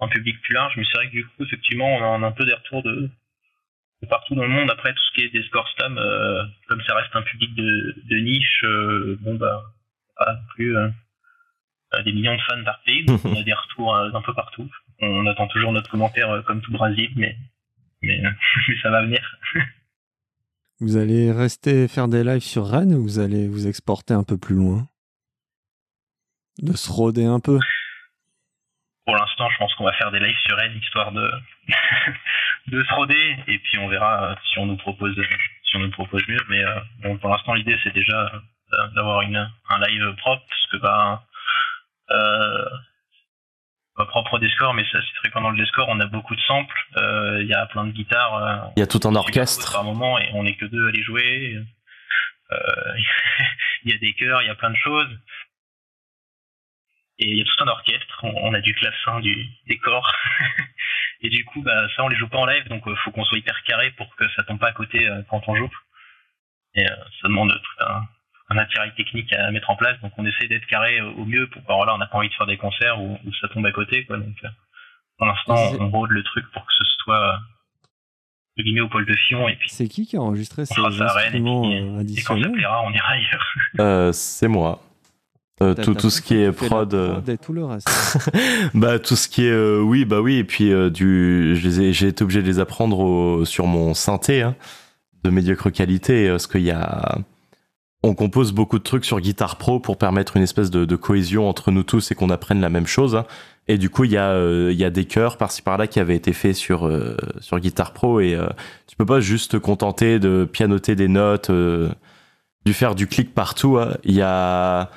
un, 0.00 0.08
public 0.08 0.40
plus 0.40 0.54
large, 0.54 0.74
mais 0.76 0.84
c'est 0.84 0.98
vrai 0.98 1.06
que 1.08 1.12
du 1.12 1.26
coup 1.26 1.42
effectivement 1.42 1.86
on 1.96 2.22
a, 2.22 2.26
un 2.26 2.30
peu 2.32 2.44
des 2.44 2.54
retours 2.54 2.84
de, 2.84 3.10
partout 4.08 4.36
dans 4.36 4.44
le 4.44 4.48
monde, 4.48 4.70
après 4.70 4.92
tout 4.92 5.02
ce 5.08 5.14
qui 5.14 5.24
est 5.24 5.30
des 5.30 5.42
scores 5.48 5.68
euh, 5.82 6.44
comme 6.68 6.80
ça 6.86 6.94
reste 6.94 7.16
un 7.16 7.22
public 7.22 7.52
de, 7.56 8.18
niche, 8.18 8.64
bon 9.20 9.34
bah 9.34 9.64
pas 10.16 10.38
plus 10.54 10.76
des 12.04 12.12
millions 12.12 12.34
de 12.34 12.40
fans 12.42 12.64
par 12.64 12.80
pays, 12.84 13.04
donc 13.04 13.24
on 13.24 13.34
a 13.34 13.42
des 13.42 13.52
retours 13.52 13.94
un 13.96 14.22
peu 14.22 14.34
partout, 14.34 14.68
on 15.00 15.26
attend 15.26 15.48
toujours 15.48 15.72
notre 15.72 15.90
commentaire 15.90 16.42
comme 16.46 16.60
tout 16.60 16.72
Brésil, 16.72 17.10
mais, 17.16 17.36
mais, 18.02 18.20
mais 18.68 18.74
ça 18.82 18.90
va 18.90 19.02
venir. 19.02 19.20
Vous 20.80 20.96
allez 20.96 21.32
rester 21.32 21.88
faire 21.88 22.06
des 22.06 22.22
lives 22.22 22.44
sur 22.44 22.64
Rennes 22.68 22.94
ou 22.94 23.02
vous 23.02 23.18
allez 23.18 23.48
vous 23.48 23.66
exporter 23.66 24.14
un 24.14 24.22
peu 24.22 24.38
plus 24.38 24.54
loin? 24.54 24.86
De 26.62 26.72
se 26.72 26.88
roder 26.88 27.24
un 27.24 27.40
peu? 27.40 27.58
Pour 29.04 29.16
l'instant, 29.16 29.50
je 29.50 29.58
pense 29.58 29.74
qu'on 29.74 29.84
va 29.84 29.92
faire 29.94 30.12
des 30.12 30.20
lives 30.20 30.38
sur 30.46 30.56
Rennes 30.56 30.78
histoire 30.80 31.10
de, 31.10 31.32
de 32.68 32.84
se 32.84 32.94
roder 32.94 33.36
et 33.48 33.58
puis 33.58 33.78
on 33.78 33.88
verra 33.88 34.30
euh, 34.30 34.34
si 34.52 34.60
on 34.60 34.66
nous 34.66 34.76
propose, 34.76 35.16
si 35.64 35.76
on 35.76 35.80
nous 35.80 35.90
propose 35.90 36.22
mieux. 36.28 36.44
Mais 36.48 36.62
euh, 36.64 36.80
bon, 37.02 37.18
pour 37.18 37.30
l'instant, 37.30 37.54
l'idée 37.54 37.76
c'est 37.82 37.94
déjà 37.94 38.30
euh, 38.72 38.88
d'avoir 38.94 39.22
un 39.22 39.88
live 39.88 40.14
propre 40.18 40.44
parce 40.48 40.66
que 40.70 40.76
bah, 40.76 41.24
pas 43.98 44.06
propre 44.06 44.38
des 44.38 44.48
scores, 44.50 44.74
mais 44.74 44.84
ça 44.92 45.00
c'est 45.02 45.20
très 45.20 45.30
pendant 45.30 45.50
le 45.50 45.56
Discord, 45.62 45.88
on 45.90 45.98
a 45.98 46.06
beaucoup 46.06 46.36
de 46.36 46.40
samples, 46.42 46.78
euh, 46.96 47.42
il 47.42 47.48
y 47.48 47.54
a 47.54 47.66
plein 47.66 47.84
de 47.84 47.90
guitares. 47.90 48.34
Euh, 48.36 48.70
il 48.76 48.80
y 48.80 48.82
a 48.82 48.86
tout 48.86 49.00
un 49.04 49.14
orchestre. 49.16 49.72
Par 49.72 49.82
moment, 49.82 50.18
et 50.20 50.30
on 50.34 50.44
n'est 50.44 50.54
que 50.54 50.66
deux 50.66 50.88
à 50.88 50.92
les 50.92 51.02
jouer. 51.02 51.58
Euh, 52.52 52.56
il 53.84 53.90
y 53.90 53.94
a 53.94 53.98
des 53.98 54.14
chœurs, 54.14 54.40
il 54.42 54.46
y 54.46 54.50
a 54.50 54.54
plein 54.54 54.70
de 54.70 54.76
choses. 54.76 55.10
Et 57.18 57.28
il 57.28 57.36
y 57.36 57.40
a 57.40 57.44
tout 57.44 57.64
un 57.64 57.66
orchestre, 57.66 58.20
on, 58.22 58.54
a 58.54 58.60
du 58.60 58.72
clavecin, 58.74 59.18
du 59.18 59.48
décor. 59.66 60.08
et 61.20 61.28
du 61.28 61.44
coup, 61.44 61.62
bah, 61.62 61.88
ça 61.96 62.04
on 62.04 62.08
les 62.08 62.16
joue 62.16 62.28
pas 62.28 62.38
en 62.38 62.46
live, 62.46 62.68
donc 62.68 62.84
il 62.86 62.96
faut 62.98 63.10
qu'on 63.10 63.24
soit 63.24 63.38
hyper 63.38 63.60
carré 63.64 63.90
pour 63.90 64.14
que 64.14 64.28
ça 64.36 64.44
tombe 64.44 64.60
pas 64.60 64.68
à 64.68 64.72
côté 64.72 65.10
quand 65.28 65.42
on 65.48 65.56
joue. 65.56 65.70
Et 66.74 66.86
ça 66.86 67.24
demande 67.24 67.50
tout 67.50 67.84
un, 67.84 68.06
un 68.50 68.56
appareil 68.58 68.92
technique 68.96 69.32
à 69.32 69.50
mettre 69.50 69.70
en 69.70 69.76
place. 69.76 70.00
Donc 70.00 70.12
on 70.18 70.24
essaie 70.26 70.48
d'être 70.48 70.66
carré 70.66 71.00
au 71.00 71.24
mieux 71.24 71.46
pour 71.48 71.62
voilà, 71.68 71.94
on 71.94 71.98
n'a 71.98 72.06
pas 72.06 72.18
envie 72.18 72.28
de 72.30 72.34
faire 72.34 72.46
des 72.46 72.56
concerts 72.56 73.00
où, 73.00 73.18
ça 73.40 73.48
tombe 73.48 73.66
à 73.66 73.72
côté 73.72 74.04
quoi. 74.06 74.16
Donc 74.16 74.34
euh, 74.44 74.48
pour 75.18 75.26
l'instant 75.26 75.56
on 75.80 75.90
rôde 75.90 76.10
le 76.10 76.22
truc 76.22 76.44
pour 76.52 76.62
que 76.64 76.72
ce 76.78 76.84
soit 77.04 77.38
guillemets 78.58 78.80
au 78.80 78.88
pôle 78.88 79.06
de 79.06 79.14
Fion 79.14 79.48
et 79.48 79.54
puis 79.54 79.68
C'est 79.70 79.86
qui 79.86 80.04
qui 80.06 80.16
a 80.16 80.20
enregistré 80.20 80.66
ces 80.66 80.74
et 80.80 80.84
instruments 80.84 81.62
puis- 81.62 81.78
euh, 81.78 82.02
et 82.18 82.22
quand 82.22 82.42
ça 82.42 82.48
plaira, 82.48 82.82
on 82.84 82.90
ira 82.92 83.08
ailleurs. 83.10 83.46
Euh, 83.78 84.12
c'est 84.12 84.48
moi. 84.48 84.80
Euh, 85.60 85.74
tout, 85.74 85.94
tout 85.94 86.10
ce 86.10 86.20
qui 86.22 86.36
est 86.36 86.50
prod, 86.52 86.88
prod 86.88 87.28
et 87.28 87.36
tout 87.38 87.52
le 87.52 87.64
reste. 87.64 87.88
bah 88.74 88.98
tout 89.00 89.16
ce 89.16 89.28
qui 89.28 89.44
est 89.44 89.50
euh, 89.50 89.80
oui 89.80 90.04
bah 90.04 90.20
oui 90.20 90.36
et 90.36 90.44
puis 90.44 90.72
euh, 90.72 90.88
du 90.88 91.56
j'ai 91.56 92.06
été 92.08 92.22
obligé 92.24 92.42
de 92.42 92.46
les 92.46 92.58
apprendre 92.60 92.98
au- 93.00 93.44
sur 93.44 93.66
mon 93.66 93.92
synthé 93.94 94.42
hein, 94.42 94.54
de 95.24 95.30
médiocre 95.30 95.70
qualité 95.70 96.28
parce 96.30 96.46
qu'il 96.46 96.62
y 96.62 96.70
a 96.70 97.18
on 98.02 98.14
compose 98.14 98.52
beaucoup 98.52 98.78
de 98.78 98.84
trucs 98.84 99.04
sur 99.04 99.20
Guitar 99.20 99.56
Pro 99.56 99.80
pour 99.80 99.98
permettre 99.98 100.36
une 100.36 100.42
espèce 100.42 100.70
de, 100.70 100.96
cohésion 100.96 101.48
entre 101.48 101.70
nous 101.70 101.82
tous 101.82 102.10
et 102.10 102.14
qu'on 102.14 102.30
apprenne 102.30 102.60
la 102.60 102.68
même 102.68 102.86
chose 102.86 103.16
hein. 103.16 103.24
et 103.66 103.78
du 103.78 103.90
coup 103.90 104.04
il 104.04 104.12
y 104.12 104.16
a 104.16 104.30
euh, 104.30 104.70
il 104.72 104.78
y 104.78 104.84
a 104.84 104.90
des 104.90 105.04
chœurs 105.04 105.36
par-ci 105.36 105.62
par-là 105.62 105.86
qui 105.86 106.00
avaient 106.00 106.16
été 106.16 106.32
faits 106.32 106.54
sur 106.54 106.86
euh, 106.86 107.16
sur 107.40 107.58
Guitar 107.58 107.92
Pro 107.92 108.20
et 108.20 108.34
euh, 108.34 108.46
tu 108.86 108.96
peux 108.96 109.06
pas 109.06 109.20
juste 109.20 109.52
te 109.52 109.56
contenter 109.56 110.18
de 110.18 110.48
pianoter 110.50 110.94
des 110.94 111.08
notes 111.08 111.50
euh, 111.50 111.88
du 112.64 112.72
faire 112.72 112.94
du 112.94 113.06
clic 113.06 113.34
partout 113.34 113.78
hein. 113.78 113.96
il 114.04 114.14
y 114.14 114.22
a 114.22 114.90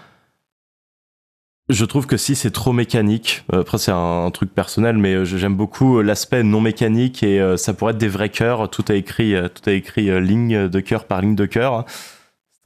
je 1.69 1.85
trouve 1.85 2.05
que 2.05 2.17
si 2.17 2.35
c'est 2.35 2.51
trop 2.51 2.73
mécanique, 2.73 3.45
après 3.53 3.77
c'est 3.77 3.93
un, 3.93 4.29
truc 4.31 4.53
personnel, 4.53 4.97
mais 4.97 5.23
j'aime 5.23 5.55
beaucoup 5.55 6.01
l'aspect 6.01 6.43
non 6.43 6.59
mécanique 6.59 7.23
et 7.23 7.41
ça 7.55 7.73
pourrait 7.73 7.93
être 7.93 7.97
des 7.97 8.09
vrais 8.09 8.27
chœurs. 8.27 8.69
Tout 8.69 8.83
a 8.89 8.95
écrit, 8.95 9.35
tout 9.55 9.69
a 9.69 9.71
écrit 9.71 10.19
ligne 10.19 10.67
de 10.67 10.79
chœur 10.81 11.05
par 11.05 11.21
ligne 11.21 11.35
de 11.35 11.45
chœur. 11.45 11.85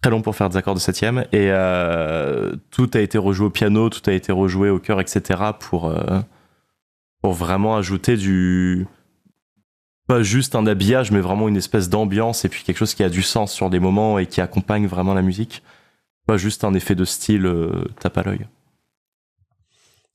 Très 0.05 0.11
long 0.11 0.21
pour 0.21 0.35
faire 0.35 0.49
des 0.49 0.57
accords 0.57 0.75
de 0.75 0.79
septième 0.79 1.25
et 1.31 1.49
euh, 1.49 2.55
tout 2.69 2.91
a 2.93 2.99
été 2.99 3.17
rejoué 3.17 3.47
au 3.47 3.49
piano, 3.49 3.89
tout 3.89 4.07
a 4.07 4.13
été 4.13 4.31
rejoué 4.31 4.69
au 4.69 4.77
chœur, 4.77 5.01
etc. 5.01 5.41
pour 5.59 5.87
euh, 5.87 6.19
pour 7.23 7.33
vraiment 7.33 7.75
ajouter 7.75 8.15
du 8.15 8.85
pas 10.07 10.21
juste 10.21 10.53
un 10.53 10.67
habillage, 10.67 11.09
mais 11.09 11.21
vraiment 11.21 11.47
une 11.47 11.57
espèce 11.57 11.89
d'ambiance 11.89 12.45
et 12.45 12.49
puis 12.49 12.61
quelque 12.61 12.77
chose 12.77 12.93
qui 12.93 13.03
a 13.03 13.09
du 13.09 13.23
sens 13.23 13.51
sur 13.51 13.71
des 13.71 13.79
moments 13.79 14.19
et 14.19 14.27
qui 14.27 14.41
accompagne 14.41 14.85
vraiment 14.85 15.15
la 15.15 15.23
musique. 15.23 15.63
Pas 16.27 16.37
juste 16.37 16.63
un 16.63 16.75
effet 16.75 16.93
de 16.93 17.03
style 17.03 17.47
euh, 17.47 17.85
tape 17.99 18.19
à 18.19 18.21
l'œil. 18.21 18.45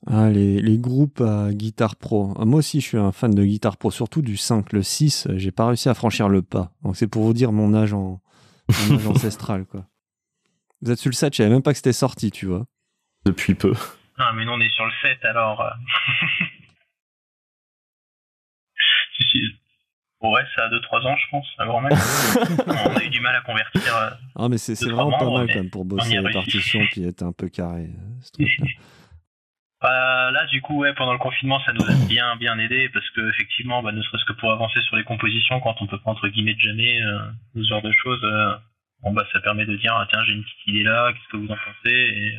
Ah, 0.06 0.30
les, 0.30 0.62
les 0.62 0.78
groupes 0.78 1.20
à 1.20 1.52
guitare 1.52 1.96
pro. 1.96 2.32
Ah, 2.38 2.44
moi 2.44 2.60
aussi, 2.60 2.80
je 2.80 2.86
suis 2.86 2.96
un 2.96 3.10
fan 3.10 3.34
de 3.34 3.44
guitare 3.44 3.76
pro, 3.76 3.90
surtout 3.90 4.22
du 4.22 4.36
5. 4.36 4.72
Le 4.72 4.84
6, 4.84 5.26
euh, 5.26 5.32
j'ai 5.36 5.50
pas 5.50 5.66
réussi 5.66 5.88
à 5.88 5.94
franchir 5.94 6.28
le 6.28 6.42
pas. 6.42 6.70
Donc, 6.84 6.96
c'est 6.96 7.08
pour 7.08 7.24
vous 7.24 7.32
dire 7.32 7.50
mon 7.50 7.74
âge, 7.74 7.92
en, 7.92 8.20
ancestral. 9.06 9.64
Quoi. 9.66 9.86
Vous 10.82 10.90
êtes 10.90 10.98
sur 10.98 11.10
le 11.10 11.14
7, 11.14 11.32
je 11.34 11.38
savais 11.38 11.50
même 11.50 11.62
pas 11.62 11.72
que 11.72 11.76
c'était 11.76 11.92
sorti, 11.92 12.30
tu 12.30 12.46
vois. 12.46 12.64
Depuis 13.24 13.54
peu. 13.54 13.72
Ah, 14.18 14.32
mais 14.34 14.44
nous, 14.44 14.52
on 14.52 14.60
est 14.60 14.70
sur 14.74 14.84
le 14.84 14.92
7, 15.02 15.24
alors. 15.24 15.60
euh. 15.60 15.70
si, 19.18 19.24
si. 19.30 19.40
Bon, 20.20 20.32
ouais, 20.34 20.42
ça 20.54 20.64
a 20.64 20.68
2-3 20.68 21.06
ans, 21.06 21.16
je 21.16 21.30
pense, 21.30 21.46
à 21.58 21.64
grand 21.66 21.80
max. 21.80 21.96
on 22.66 22.96
a 22.96 23.02
eu 23.04 23.08
du 23.08 23.20
mal 23.20 23.34
à 23.36 23.40
convertir. 23.40 23.96
euh. 23.96 24.10
Ah, 24.36 24.48
mais 24.50 24.58
c'est 24.58 24.74
vraiment 24.84 25.16
pas 25.18 25.30
mal 25.30 25.46
quand 25.48 25.54
même 25.54 25.70
pour 25.70 25.84
bosser 25.86 26.18
les 26.20 26.32
partitions 26.32 26.80
puis 26.92 27.04
être 27.04 27.22
un 27.22 27.32
peu 27.32 27.48
carré. 27.48 27.84
euh, 27.84 28.20
ce 28.20 28.30
truc-là. 28.32 28.66
Bah, 29.82 30.30
là, 30.30 30.44
du 30.46 30.60
coup, 30.60 30.78
ouais, 30.78 30.92
pendant 30.92 31.12
le 31.12 31.18
confinement, 31.18 31.58
ça 31.64 31.72
nous 31.72 31.84
a 31.84 31.94
bien, 32.06 32.36
bien 32.36 32.58
aidé 32.58 32.90
parce 32.90 33.08
que, 33.10 33.30
effectivement, 33.30 33.82
bah, 33.82 33.92
ne 33.92 34.02
serait-ce 34.02 34.26
que 34.26 34.34
pour 34.34 34.52
avancer 34.52 34.80
sur 34.82 34.96
les 34.96 35.04
compositions, 35.04 35.60
quand 35.60 35.80
on 35.80 35.86
peut 35.86 35.98
pas, 35.98 36.10
entre 36.10 36.28
guillemets, 36.28 36.56
jamais, 36.58 37.00
euh, 37.02 37.30
ce 37.54 37.62
genre 37.62 37.80
de 37.80 37.92
choses, 37.92 38.22
euh, 38.24 38.54
bon, 39.02 39.12
bah, 39.12 39.26
ça 39.32 39.40
permet 39.40 39.64
de 39.64 39.76
dire, 39.76 39.94
ah, 39.94 40.06
tiens, 40.10 40.22
j'ai 40.26 40.32
une 40.32 40.42
petite 40.42 40.66
idée 40.66 40.82
là, 40.82 41.12
qu'est-ce 41.12 41.28
que 41.28 41.36
vous 41.38 41.50
en 41.50 41.56
pensez? 41.56 41.94
Et, 41.94 42.38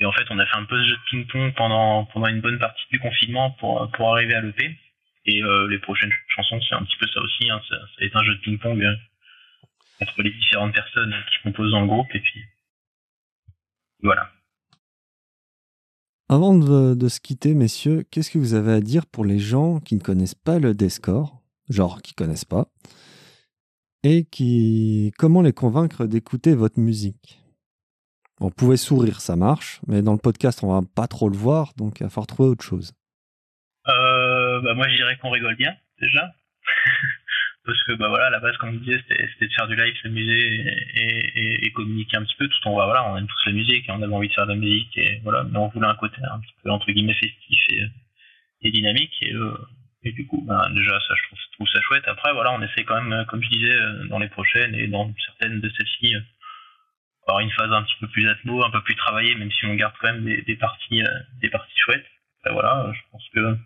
et 0.00 0.06
en 0.06 0.12
fait, 0.12 0.24
on 0.30 0.38
a 0.38 0.46
fait 0.46 0.56
un 0.56 0.64
peu 0.64 0.82
ce 0.82 0.88
jeu 0.88 0.96
de 0.96 1.10
ping-pong 1.10 1.54
pendant, 1.54 2.06
pendant 2.06 2.28
une 2.28 2.40
bonne 2.40 2.58
partie 2.58 2.84
du 2.90 2.98
confinement 3.00 3.50
pour, 3.52 3.90
pour 3.92 4.14
arriver 4.14 4.34
à 4.34 4.40
l'EP. 4.40 4.78
Et 5.26 5.42
euh, 5.42 5.68
les 5.68 5.78
prochaines 5.78 6.12
chansons, 6.28 6.60
c'est 6.68 6.74
un 6.74 6.84
petit 6.84 6.96
peu 6.96 7.06
ça 7.06 7.20
aussi, 7.20 7.50
hein, 7.50 7.60
ça, 7.68 7.76
ça 7.76 8.04
être 8.04 8.16
un 8.16 8.24
jeu 8.24 8.34
de 8.34 8.40
ping-pong 8.40 8.82
euh, 8.82 8.96
entre 10.00 10.22
les 10.22 10.30
différentes 10.30 10.74
personnes 10.74 11.14
qui 11.30 11.42
composent 11.42 11.70
dans 11.70 11.82
le 11.82 11.86
groupe, 11.86 12.12
et 12.14 12.20
puis 12.20 12.42
voilà. 14.02 14.30
Avant 16.32 16.54
de, 16.54 17.08
se 17.08 17.20
quitter, 17.20 17.52
messieurs, 17.52 18.04
qu'est-ce 18.10 18.30
que 18.30 18.38
vous 18.38 18.54
avez 18.54 18.72
à 18.72 18.80
dire 18.80 19.04
pour 19.04 19.26
les 19.26 19.38
gens 19.38 19.80
qui 19.80 19.96
ne 19.96 20.00
connaissent 20.00 20.34
pas 20.34 20.58
le 20.58 20.72
Descore, 20.72 21.42
genre 21.68 22.00
qui 22.00 22.14
connaissent 22.14 22.46
pas, 22.46 22.68
et 24.02 24.24
qui 24.24 25.12
comment 25.18 25.42
les 25.42 25.52
convaincre 25.52 26.06
d'écouter 26.06 26.54
votre 26.54 26.80
musique? 26.80 27.38
On 28.40 28.48
pouvait 28.50 28.78
sourire, 28.78 29.20
ça 29.20 29.36
marche, 29.36 29.82
mais 29.86 30.00
dans 30.00 30.12
le 30.12 30.18
podcast, 30.18 30.64
on 30.64 30.72
va 30.72 30.80
pas 30.94 31.06
trop 31.06 31.28
le 31.28 31.36
voir, 31.36 31.74
donc 31.76 32.00
il 32.00 32.04
va 32.04 32.08
falloir 32.08 32.28
trouver 32.28 32.48
autre 32.48 32.64
chose. 32.64 32.94
Euh, 33.88 34.62
bah 34.62 34.72
moi 34.72 34.88
je 34.88 34.96
dirais 34.96 35.18
qu'on 35.20 35.32
rigole 35.32 35.56
bien 35.56 35.74
déjà 36.00 36.32
parce 37.64 37.82
que 37.84 37.92
bah 37.92 38.08
voilà 38.08 38.26
à 38.26 38.30
la 38.30 38.40
base 38.40 38.56
comme 38.58 38.72
je 38.74 38.78
disais 38.78 39.02
c'était 39.08 39.46
de 39.46 39.52
faire 39.52 39.68
du 39.68 39.76
live 39.76 39.94
s'amuser 40.02 40.56
et, 40.56 41.30
et, 41.40 41.66
et- 41.66 41.70
communiquer 41.72 42.16
un 42.16 42.24
petit 42.24 42.34
peu 42.36 42.48
tout 42.48 42.68
en 42.68 42.76
bah, 42.76 42.86
voilà 42.86 43.04
on 43.08 43.16
aime 43.16 43.26
tous 43.26 43.46
la 43.46 43.52
musique 43.52 43.84
on 43.88 44.02
avait 44.02 44.12
envie 44.12 44.28
de 44.28 44.32
faire 44.34 44.46
de 44.46 44.52
la 44.52 44.58
musique 44.58 44.96
et 44.98 45.20
voilà 45.22 45.44
mais 45.44 45.58
on 45.58 45.68
voulait 45.68 45.86
un 45.86 45.94
côté 45.94 46.16
un 46.22 46.40
petit 46.40 46.54
peu 46.62 46.70
entre 46.70 46.90
guillemets 46.90 47.14
festif 47.14 47.60
et, 47.70 47.82
et 48.62 48.70
dynamique 48.72 49.14
et, 49.22 49.32
euh, 49.32 49.56
et 50.02 50.12
du 50.12 50.26
coup 50.26 50.42
bah, 50.46 50.68
déjà 50.74 50.98
ça 51.06 51.14
je 51.16 51.22
trouve, 51.28 51.38
je 51.38 51.52
trouve 51.56 51.68
ça 51.68 51.80
chouette. 51.82 52.04
Après 52.08 52.32
voilà 52.32 52.52
on 52.52 52.62
essaie 52.62 52.84
quand 52.84 53.00
même 53.00 53.12
euh, 53.12 53.24
comme 53.26 53.42
je 53.42 53.48
disais 53.50 53.72
euh, 53.72 54.06
dans 54.08 54.18
les 54.18 54.28
prochaines 54.28 54.74
et 54.74 54.88
dans 54.88 55.12
certaines 55.26 55.60
de 55.60 55.68
celles-ci 55.70 56.16
euh, 56.16 56.20
avoir 57.28 57.40
une 57.40 57.52
phase 57.52 57.72
un 57.72 57.82
petit 57.84 57.94
peu 58.00 58.08
plus 58.08 58.28
atmo 58.28 58.64
un 58.64 58.70
peu 58.70 58.82
plus 58.82 58.96
travaillée 58.96 59.36
même 59.36 59.52
si 59.52 59.66
on 59.66 59.74
garde 59.74 59.94
quand 60.00 60.12
même 60.12 60.24
des, 60.24 60.42
des 60.42 60.56
parties 60.56 61.02
des 61.40 61.48
parties 61.50 61.78
chouettes. 61.78 62.06
Après, 62.40 62.52
voilà 62.54 62.86
euh, 62.86 62.92
je 62.92 63.00
pense 63.12 63.28
que 63.32 63.56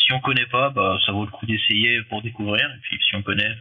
si 0.00 0.12
on 0.12 0.20
connaît 0.20 0.46
pas, 0.46 0.70
bah, 0.70 0.96
ça 1.04 1.12
vaut 1.12 1.24
le 1.24 1.30
coup 1.30 1.46
d'essayer 1.46 2.02
pour 2.08 2.22
découvrir. 2.22 2.64
Et 2.66 2.78
puis 2.82 2.98
si 3.08 3.16
on 3.16 3.22
connaît 3.22 3.54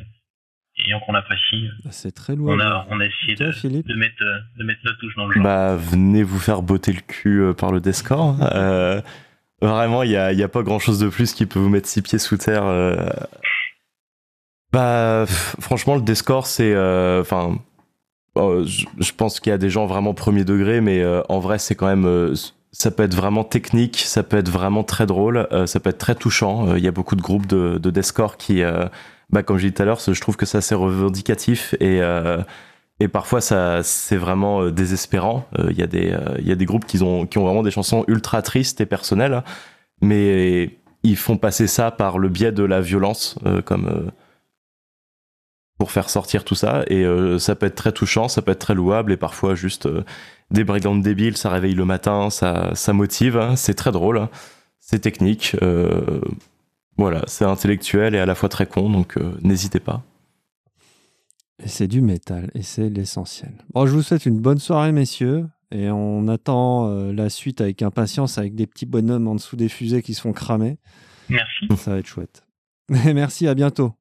et 0.79 0.91
qu'on 1.05 1.15
apprécie, 1.15 1.69
Ah, 1.85 1.91
C'est 1.91 2.11
très 2.11 2.33
on 2.33 2.35
loin. 2.35 2.59
a, 2.59 2.85
on 2.91 2.99
a 2.99 3.05
essayé 3.05 3.35
Toi, 3.35 3.47
de, 3.47 3.51
Philippe 3.51 3.87
de 3.87 3.95
mettre, 3.95 4.21
euh, 4.21 4.37
de 4.59 4.63
mettre 4.63 4.81
notre 4.85 4.99
touche 4.99 5.15
dans 5.15 5.25
le 5.27 5.33
genre. 5.33 5.43
Bah, 5.43 5.75
venez 5.75 6.21
vous 6.21 6.37
faire 6.39 6.61
botter 6.61 6.93
le 6.93 7.01
cul 7.01 7.41
euh, 7.41 7.53
par 7.53 7.71
le 7.71 7.79
Descore. 7.81 8.35
Euh, 8.53 9.01
vraiment, 9.59 10.03
il 10.03 10.09
n'y 10.09 10.15
a, 10.17 10.31
y 10.33 10.43
a 10.43 10.47
pas 10.47 10.61
grand 10.61 10.77
chose 10.77 10.99
de 10.99 11.09
plus 11.09 11.33
qui 11.33 11.47
peut 11.47 11.57
vous 11.57 11.69
mettre 11.69 11.87
six 11.87 12.03
pieds 12.03 12.19
sous 12.19 12.37
terre. 12.37 12.63
euh. 12.65 13.09
Bah, 14.71 15.25
franchement, 15.27 15.95
le 15.95 16.01
Descore, 16.01 16.45
c'est. 16.45 16.73
euh, 16.73 17.21
Enfin. 17.21 17.57
euh, 18.37 18.63
je 18.65 18.85
je 18.99 19.11
pense 19.13 19.39
qu'il 19.39 19.49
y 19.49 19.53
a 19.53 19.57
des 19.57 19.69
gens 19.71 19.87
vraiment 19.87 20.13
premier 20.13 20.43
degré, 20.43 20.81
mais 20.81 21.01
euh, 21.01 21.21
en 21.29 21.39
vrai, 21.39 21.57
c'est 21.57 21.73
quand 21.75 21.87
même. 21.87 22.33
Ça 22.71 22.91
peut 22.91 23.03
être 23.03 23.15
vraiment 23.15 23.43
technique, 23.43 23.97
ça 23.97 24.23
peut 24.23 24.37
être 24.37 24.49
vraiment 24.49 24.83
très 24.83 25.05
drôle, 25.05 25.47
euh, 25.51 25.65
ça 25.65 25.79
peut 25.79 25.89
être 25.89 25.97
très 25.97 26.15
touchant. 26.15 26.69
Euh, 26.69 26.77
Il 26.77 26.83
y 26.83 26.87
a 26.87 26.91
beaucoup 26.91 27.15
de 27.15 27.21
groupes 27.21 27.47
de, 27.47 27.77
de 27.77 28.35
qui, 28.37 28.61
euh, 28.61 28.85
bah, 29.29 29.43
comme 29.43 29.57
j'ai 29.57 29.69
dit 29.69 29.73
tout 29.73 29.81
à 29.81 29.85
l'heure, 29.85 29.99
je 29.99 30.21
trouve 30.21 30.37
que 30.37 30.45
c'est 30.45 30.57
assez 30.57 30.75
revendicatif 30.75 31.73
et, 31.79 32.01
euh, 32.01 32.41
et 32.99 33.07
parfois 33.07 33.41
ça 33.41 33.83
c'est 33.83 34.17
vraiment 34.17 34.69
désespérant. 34.69 35.47
Il 35.69 35.77
y, 35.77 35.83
a 35.83 35.87
des, 35.87 36.15
y 36.39 36.51
a 36.51 36.55
des 36.55 36.65
groupes 36.65 36.85
qui 36.85 37.01
ont, 37.01 37.25
qui 37.25 37.37
ont 37.37 37.45
vraiment 37.45 37.63
des 37.63 37.71
chansons 37.71 38.03
ultra 38.07 38.41
tristes 38.41 38.81
et 38.81 38.85
personnelles, 38.85 39.43
mais 40.01 40.77
ils 41.03 41.17
font 41.17 41.37
passer 41.37 41.67
ça 41.67 41.91
par 41.91 42.17
le 42.17 42.29
biais 42.29 42.51
de 42.51 42.63
la 42.63 42.81
violence, 42.81 43.37
comme 43.65 44.11
pour 45.77 45.91
faire 45.91 46.09
sortir 46.09 46.43
tout 46.43 46.55
ça. 46.55 46.83
Et 46.87 47.05
ça 47.37 47.55
peut 47.55 47.67
être 47.67 47.75
très 47.75 47.91
touchant, 47.91 48.27
ça 48.27 48.41
peut 48.41 48.51
être 48.51 48.59
très 48.59 48.73
louable 48.73 49.11
et 49.11 49.17
parfois 49.17 49.53
juste 49.53 49.87
des 50.51 50.63
breakdowns 50.63 51.01
débiles, 51.01 51.37
ça 51.37 51.49
réveille 51.49 51.73
le 51.75 51.85
matin, 51.85 52.29
ça, 52.29 52.71
ça 52.75 52.93
motive, 52.93 53.37
hein, 53.37 53.55
c'est 53.55 53.73
très 53.73 53.91
drôle, 53.91 54.17
hein, 54.17 54.29
c'est 54.79 54.99
technique. 54.99 55.55
euh, 55.61 56.21
voilà, 56.97 57.23
c'est 57.27 57.45
intellectuel 57.45 58.15
et 58.15 58.19
à 58.19 58.25
la 58.25 58.33
fois 58.35 58.49
très 58.49 58.65
con, 58.65 58.89
donc 58.89 59.17
euh, 59.17 59.31
n'hésitez 59.43 59.79
pas. 59.79 60.03
Et 61.63 61.67
c'est 61.67 61.87
du 61.87 62.01
métal, 62.01 62.49
et 62.53 62.61
c'est 62.63 62.89
l'essentiel. 62.89 63.51
Bon, 63.73 63.85
je 63.85 63.91
vous 63.93 64.01
souhaite 64.03 64.25
une 64.25 64.39
bonne 64.39 64.59
soirée, 64.59 64.91
messieurs. 64.91 65.47
Et 65.69 65.89
on 65.89 66.27
attend 66.29 66.87
euh, 66.87 67.11
la 67.11 67.29
suite 67.29 67.59
avec 67.59 67.81
impatience, 67.81 68.37
avec 68.37 68.55
des 68.55 68.67
petits 68.67 68.85
bonhommes 68.85 69.27
en 69.27 69.35
dessous 69.35 69.57
des 69.57 69.67
fusées 69.67 70.01
qui 70.01 70.13
se 70.13 70.21
font 70.21 70.31
cramer. 70.33 70.77
Merci. 71.29 71.67
Ça 71.77 71.91
va 71.91 71.97
être 71.97 72.07
chouette. 72.07 72.47
Merci, 72.89 73.47
à 73.47 73.53
bientôt. 73.53 73.93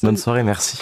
Bonne 0.00 0.12
Salut. 0.16 0.22
soirée, 0.22 0.42
merci. 0.44 0.78